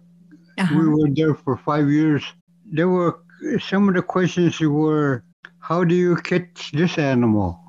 [0.57, 0.75] Uh-huh.
[0.79, 2.23] we were there for five years.
[2.71, 3.22] There were
[3.59, 5.23] some of the questions were,
[5.59, 7.59] how do you catch this animal?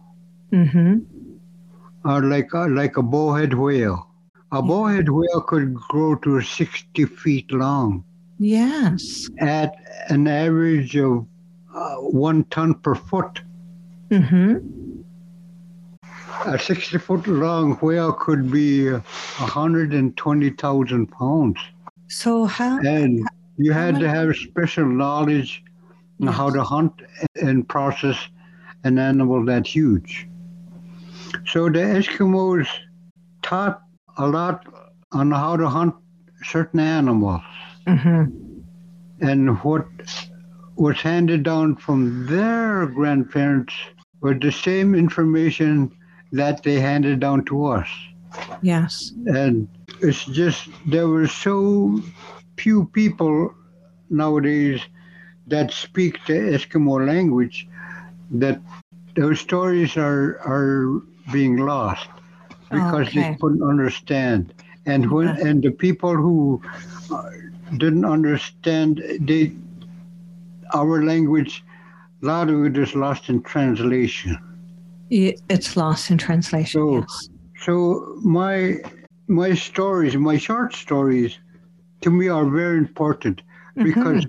[0.50, 0.98] hmm
[2.04, 4.08] Or like uh, like a bowhead whale.
[4.52, 8.04] A bowhead whale could grow to 60 feet long
[8.38, 9.28] Yes.
[9.40, 9.74] at
[10.10, 11.26] an average of
[11.74, 13.42] uh, one ton per foot.
[14.10, 14.54] hmm
[16.46, 19.00] A 60 foot long whale could be uh,
[19.38, 21.58] 120,000 pounds.
[22.08, 22.78] So how?
[22.80, 25.62] And you had to have special knowledge
[26.20, 26.92] on how to hunt
[27.36, 28.16] and process
[28.84, 30.28] an animal that huge.
[31.46, 32.66] So the Eskimos
[33.42, 33.80] taught
[34.18, 34.66] a lot
[35.12, 35.94] on how to hunt
[36.42, 37.42] certain animals.
[37.86, 38.24] hmm
[39.20, 39.86] And what
[40.76, 43.74] was handed down from their grandparents
[44.20, 45.90] was the same information
[46.32, 47.88] that they handed down to us.
[48.62, 49.12] Yes.
[49.26, 49.68] And
[50.00, 52.02] it's just, there were so
[52.56, 53.54] few people
[54.10, 54.80] nowadays
[55.46, 57.68] that speak the Eskimo language
[58.30, 58.60] that
[59.14, 61.00] those stories are, are
[61.32, 62.08] being lost
[62.70, 63.20] because Okay.
[63.32, 64.52] they couldn't understand.
[64.86, 65.48] And when Yeah.
[65.48, 66.60] and the people who
[67.10, 67.30] uh,
[67.78, 69.52] didn't understand they
[70.74, 71.64] our language,
[72.22, 74.36] a lot of it is lost in translation.
[75.10, 76.80] It's lost in translation.
[76.80, 77.28] So- yes.
[77.64, 78.80] So my
[79.28, 81.38] my stories, my short stories,
[82.04, 83.42] to me are very important
[83.74, 84.26] because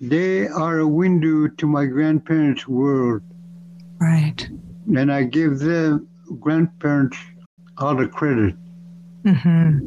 [0.00, 3.22] they are a window to my grandparents' world,
[4.00, 4.48] Right.
[4.96, 6.04] and I give the
[6.40, 7.18] grandparents
[7.78, 8.54] all the credit.
[9.26, 9.78] Hmm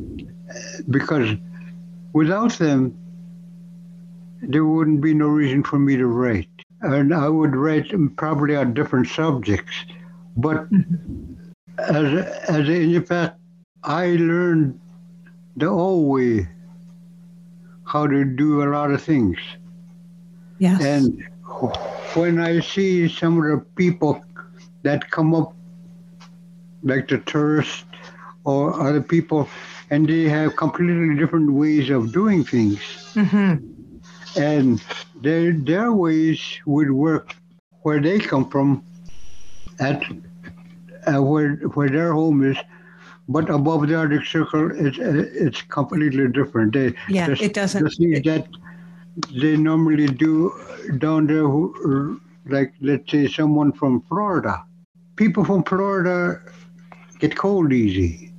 [0.89, 1.35] because
[2.13, 2.95] without them,
[4.41, 6.49] there wouldn't be no reason for me to write,
[6.81, 9.73] and I would write probably on different subjects,
[10.37, 10.67] but
[11.79, 13.35] as a, as a Inupiat
[13.83, 14.79] I learned
[15.57, 16.47] the old way
[17.93, 19.37] how to do a lot of things.
[20.57, 20.81] Yes.
[20.83, 21.23] And
[22.15, 24.19] when I see some of the people
[24.81, 25.53] that come up,
[26.81, 27.85] like the tourists
[28.45, 29.47] or other people,
[29.91, 32.81] and they have completely different ways of doing things,
[33.13, 33.53] hmm
[34.35, 34.83] and
[35.21, 37.35] their their ways would work
[37.83, 38.83] where they come from,
[39.79, 40.01] at
[41.05, 42.57] uh, where where their home is,
[43.29, 46.73] but above the Arctic Circle, it's it's completely different.
[46.73, 48.47] They, Yeah, it doesn't- The things that
[49.41, 50.51] they normally do
[50.97, 54.63] down there, who, like let's say someone from Florida,
[55.15, 56.41] people from Florida
[57.19, 58.33] get cold easy.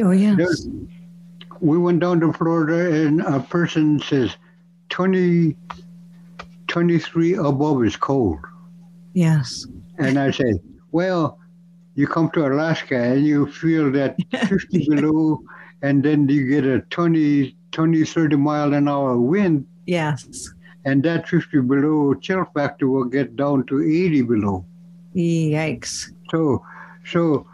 [0.00, 0.36] Oh, yes.
[0.36, 0.68] There's-
[1.60, 4.36] we went down to Florida and a person says
[4.90, 5.56] 20,
[6.68, 8.38] 23 above is cold.
[9.12, 9.66] Yes.
[9.98, 10.54] And I say,
[10.92, 11.38] well,
[11.94, 14.16] you come to Alaska and you feel that
[14.48, 15.42] 50 below,
[15.82, 20.50] and then you get a 20, 20, 30 mile an hour wind, Yes.
[20.84, 24.64] and that 50 below chill factor will get down to 80 below.
[25.14, 26.10] Yikes.
[26.30, 26.64] So,
[27.06, 27.46] so,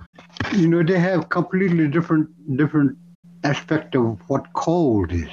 [0.56, 2.96] you know, they have completely different, different
[3.44, 5.28] aspect of what cold is.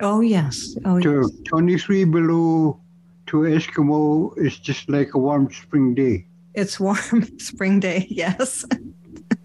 [0.00, 0.76] Oh, yes.
[0.84, 1.04] Oh, yes.
[1.04, 2.80] To 23 below
[3.26, 6.24] to Eskimo is just like a warm spring day.
[6.58, 8.06] It's warm spring day.
[8.10, 8.64] Yes.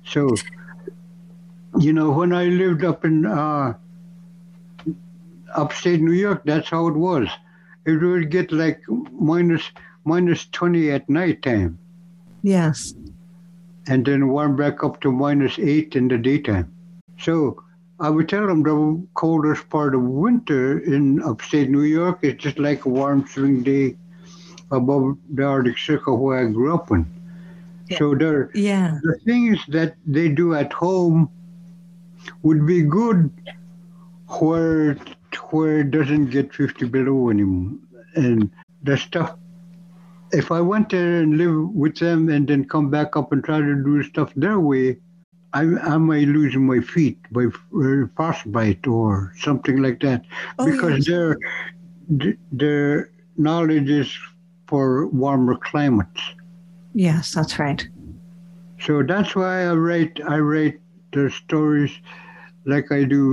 [0.05, 0.27] So,
[1.79, 3.73] you know, when I lived up in uh,
[5.55, 7.27] upstate New York, that's how it was.
[7.85, 9.63] It would get like minus
[10.05, 11.77] minus 20 at nighttime
[12.41, 12.93] Yes.
[13.87, 16.69] and then warm back up to minus 8 in the daytime.
[17.19, 17.63] So
[17.99, 22.59] I would tell them the coldest part of winter in upstate New York is just
[22.59, 23.95] like a warm spring day
[24.73, 27.05] above the Arctic Circle where I grew up in.
[27.97, 28.99] So there, Yeah.
[29.03, 31.29] the things that they do at home
[32.41, 33.29] would be good
[34.39, 34.95] where
[35.51, 37.77] where it doesn't get 50 below anymore
[38.15, 38.49] and
[38.83, 39.35] the stuff
[40.31, 43.59] if i went there and live with them and then come back up and try
[43.59, 44.97] to do stuff their way
[45.53, 50.23] i, I might lose my feet by uh, frostbite or something like that
[50.57, 51.07] Oh, because yes.
[51.07, 51.37] their
[52.51, 54.17] their knowledge is
[54.73, 56.21] for warmer climates
[56.95, 57.87] Yes, that's right.
[58.79, 60.79] so that's why I write I write
[61.11, 61.91] the stories
[62.65, 63.25] like I do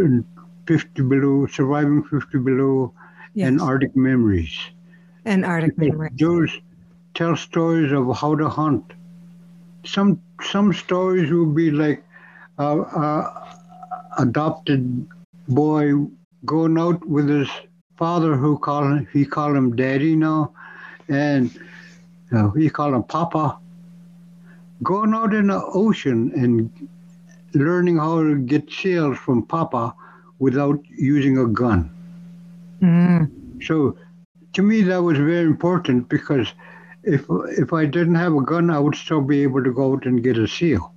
[0.00, 0.24] in
[0.66, 2.92] 50 below, surviving 50 below,
[3.34, 3.48] Yes.
[3.48, 4.54] and Arctic memories.
[5.24, 6.12] And Arctic memories.
[6.18, 6.50] Those
[7.14, 8.84] tell stories of how to hunt.
[9.84, 10.20] Some
[10.52, 12.02] some stories will be like
[12.58, 12.70] a,
[13.04, 13.08] a
[14.18, 14.82] adopted
[15.48, 15.92] boy
[16.44, 17.48] going out with his
[17.96, 20.52] father, who call him, he call him daddy now,
[21.12, 21.50] and
[22.34, 23.58] uh, he call him papa.
[24.82, 26.70] Going out in the ocean and
[27.54, 29.94] learning how to get seals from papa
[30.38, 31.90] without using a gun.
[32.82, 33.26] Mm.
[33.62, 33.96] So
[34.54, 36.52] to me, that was very important because
[37.04, 37.26] if
[37.58, 40.22] if I didn't have a gun, I would still be able to go out and
[40.22, 40.92] get a seal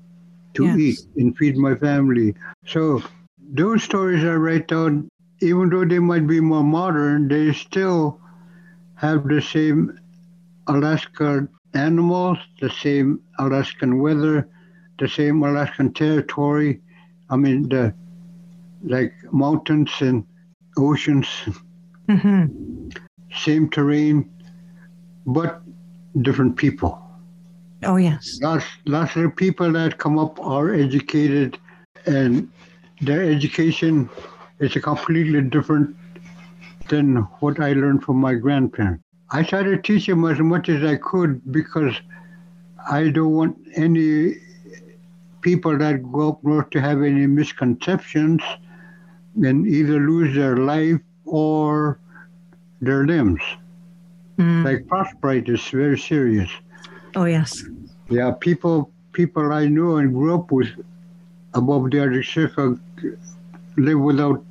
[0.55, 0.79] to Yes.
[0.79, 2.35] eat and feed my family.
[2.65, 3.03] So
[3.53, 5.09] those stories I write down,
[5.41, 8.19] even though they might be more modern, they still
[8.95, 9.97] have the same
[10.67, 14.47] Alaska animals, the same Alaskan weather,
[14.99, 16.81] the same Alaskan territory.
[17.29, 17.93] I mean, the
[18.83, 20.25] like mountains and
[20.77, 21.27] oceans
[22.09, 22.45] hmm
[23.35, 24.29] same terrain,
[25.25, 25.61] but
[26.21, 27.01] different people.
[27.83, 28.39] Oh, yes.
[28.41, 31.57] Lots, lots of people that come up are educated,
[32.05, 32.49] and
[33.01, 34.09] their education
[34.59, 35.95] is a completely different
[36.87, 39.03] than what I learned from my grandparents.
[39.31, 41.95] I try to teach them as much as I could because
[42.89, 44.35] I don't want any
[45.41, 48.41] people that go up north to have any misconceptions
[49.43, 51.99] and either lose their life or
[52.81, 53.41] their limbs.
[54.37, 54.63] Mm.
[54.63, 56.49] Like frostbite is very serious.
[57.15, 57.63] Oh, yes.
[58.09, 60.67] Yeah, people people I know and grew up with
[61.53, 62.77] above the Arctic Circle
[63.77, 64.43] live without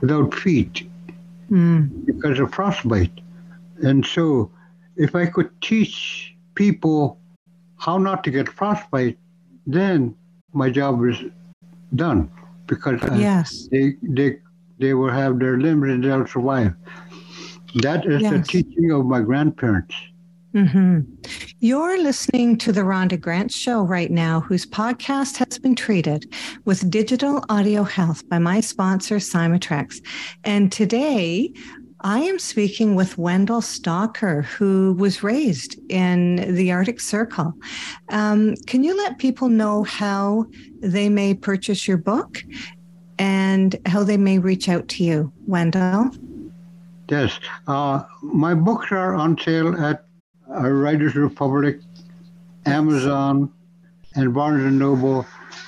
[0.00, 0.88] without feet
[1.50, 2.06] Mm.
[2.06, 3.20] because of frostbite.
[3.82, 4.50] And so
[4.96, 7.18] if I could teach people
[7.78, 9.18] how not to get frostbite,
[9.66, 10.14] then
[10.52, 11.18] my job is
[11.94, 12.30] done
[12.66, 13.68] because Yes.
[13.70, 14.38] they they
[14.78, 16.74] they will have their limbs and they'll survive.
[17.76, 19.94] That is the teaching of my grandparents.
[20.54, 21.00] hmm
[21.60, 26.30] You're listening to the Rhonda Grant Show right now, whose podcast has been treated
[26.66, 30.02] with digital audio health by my sponsor, Cymatrax.
[30.44, 31.52] And today,
[32.04, 37.54] I am speaking with Wendell Stalker, who was raised in the Arctic Circle.
[38.08, 40.46] Um, can you let people know how
[40.80, 42.42] they may purchase your book
[43.20, 46.10] and how they may reach out to you, Wendell?
[47.08, 47.38] Yes,
[47.68, 50.04] uh, my books are on sale at
[50.50, 51.78] uh, Writers Republic,
[52.66, 53.52] Amazon,
[54.16, 55.24] and Barnes and Noble,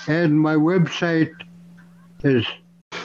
[0.08, 1.32] and my website
[2.24, 2.44] is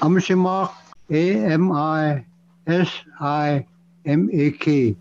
[0.02, 0.74] Amisimak,
[1.12, 2.26] A M I
[2.70, 3.65] S I
[4.05, 4.95] M A K,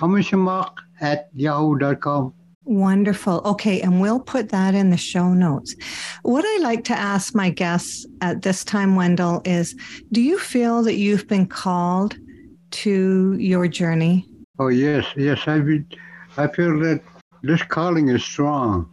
[0.00, 2.34] Amisimak at yahoo.com.
[2.64, 3.40] Wonderful.
[3.46, 5.74] Okay, and we'll put that in the show notes.
[6.22, 9.74] What I like to ask my guests at this time, Wendell, is
[10.12, 12.16] do you feel that you've been called
[12.72, 14.26] to your journey?
[14.58, 15.46] Oh, yes, yes.
[15.46, 15.84] I, be,
[16.36, 17.00] I feel that
[17.42, 18.90] this calling is strong.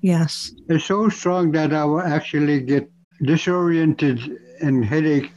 [0.00, 0.52] Yes.
[0.68, 2.90] It's so strong that I will actually get
[3.22, 5.30] disoriented and headache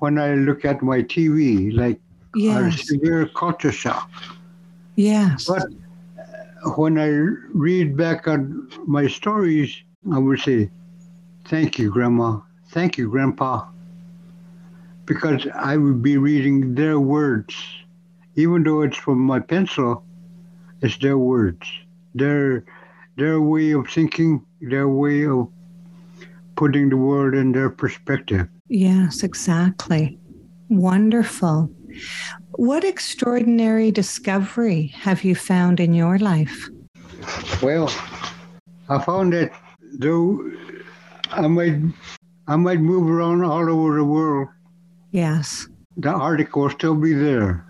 [0.00, 2.00] when I look at my TV, like
[2.34, 2.74] Yes.
[2.80, 4.10] a severe culture shock.
[4.96, 5.46] Yes.
[5.46, 7.08] But uh, when I
[7.54, 9.82] read back on my stories,
[10.12, 10.70] I would say,
[11.46, 12.40] Thank you, Grandma.
[12.70, 13.66] Thank you, Grandpa.
[15.06, 17.54] Because I would be reading their words.
[18.36, 20.04] Even though it's from my pencil,
[20.82, 21.66] it's their words.
[22.14, 22.64] Their,
[23.16, 25.48] their way of thinking, their way of
[26.56, 28.48] putting the world in their perspective.
[28.70, 30.16] Yes, exactly.
[30.68, 31.68] Wonderful.
[32.52, 36.68] What extraordinary discovery have you found in your life?
[37.60, 37.90] Well,
[38.88, 39.50] I found that
[39.98, 40.40] though
[41.32, 41.80] I might
[42.46, 44.48] I might move around all over the world,
[45.10, 45.66] Yes.
[45.96, 47.66] the Arctic will still be there.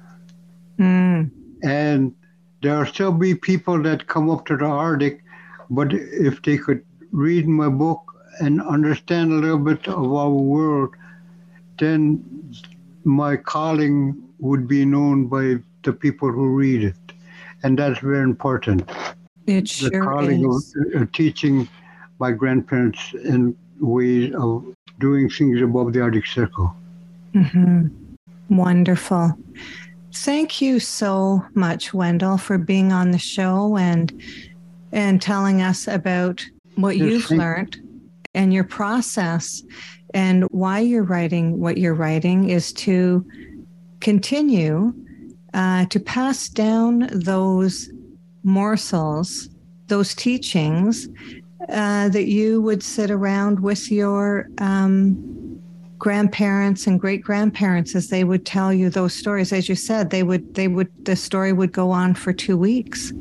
[0.78, 1.30] Mm.
[1.62, 2.14] And
[2.62, 5.22] there'll still be people that come up to the Arctic,
[5.70, 8.09] but if they could read my book
[8.40, 10.94] and understand a little bit of our world,
[11.78, 12.24] then
[13.04, 16.96] my calling would be known by the people who read it.
[17.62, 18.88] And that's very important.
[19.46, 20.74] It the sure calling is.
[20.94, 21.68] of uh, teaching
[22.18, 24.64] my grandparents in ways of
[24.98, 26.74] doing things above the Arctic Circle.
[27.34, 27.86] hmm
[28.48, 29.38] Wonderful.
[30.12, 34.12] Thank you so much, Wendell, for being on the show and
[34.92, 37.76] and telling us about what Yes, you've thank- learned
[38.34, 39.62] and your process
[40.14, 43.24] and why you're writing what you're writing is to
[44.00, 44.92] continue
[45.54, 47.90] uh, to pass down those
[48.42, 49.48] morsels,
[49.88, 51.08] those teachings
[51.68, 55.60] uh, that you would sit around with your um,
[55.98, 59.52] grandparents and great grandparents as they would tell you those stories.
[59.52, 63.12] As you said, they would they would the story would go on for two weeks.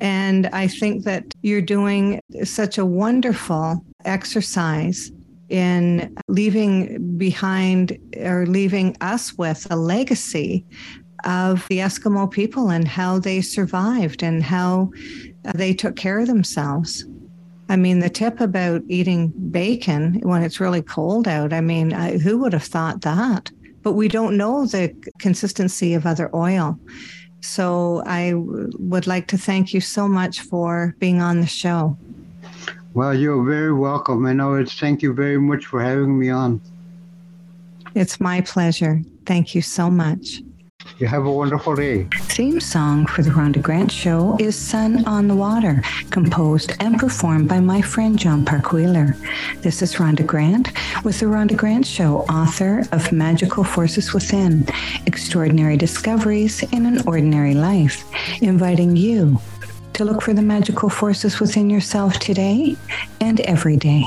[0.00, 5.10] And I think that you're doing such a wonderful exercise
[5.48, 10.64] in leaving behind or leaving us with a legacy
[11.24, 14.90] of the Eskimo people and how they survived and how
[15.44, 17.04] uh, they took care of themselves.
[17.68, 22.18] I mean, the tip about eating bacon when it's really cold out, I mean, I,
[22.18, 23.50] who would have thought that?
[23.82, 26.78] But we don't know the consistency of other oil.
[27.40, 31.98] So I would like to thank you so much for being on the show.
[32.94, 36.60] Well, you're very welcome, and I would thank you very much for having me on.
[37.94, 39.00] It's my pleasure.
[39.24, 40.42] Thank you so much.
[40.98, 42.08] You have a wonderful day.
[42.22, 47.48] Theme song for the Rhonda Grant Show is Sun on the Water, composed and performed
[47.48, 49.16] by my friend John Park Wheeler.
[49.62, 50.72] This is Rhonda Grant
[51.02, 54.66] with the Rhonda Grant Show, author of Magical Forces Within
[55.06, 58.04] Extraordinary Discoveries in an Ordinary Life,
[58.42, 59.40] inviting you
[59.94, 62.76] to look for the magical forces within yourself today
[63.20, 64.04] and every day.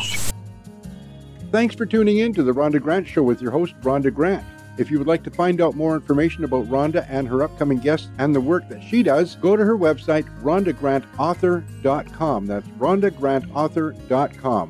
[1.51, 4.45] Thanks for tuning in to the Rhonda Grant Show with your host, Rhonda Grant.
[4.77, 8.09] If you would like to find out more information about Rhonda and her upcoming guests
[8.17, 12.45] and the work that she does, go to her website, rhondagrantauthor.com.
[12.45, 14.69] That's rhondagrantauthor.com.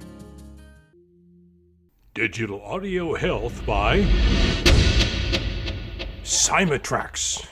[2.13, 4.01] Digital Audio Health by
[6.23, 7.47] Cymatrax.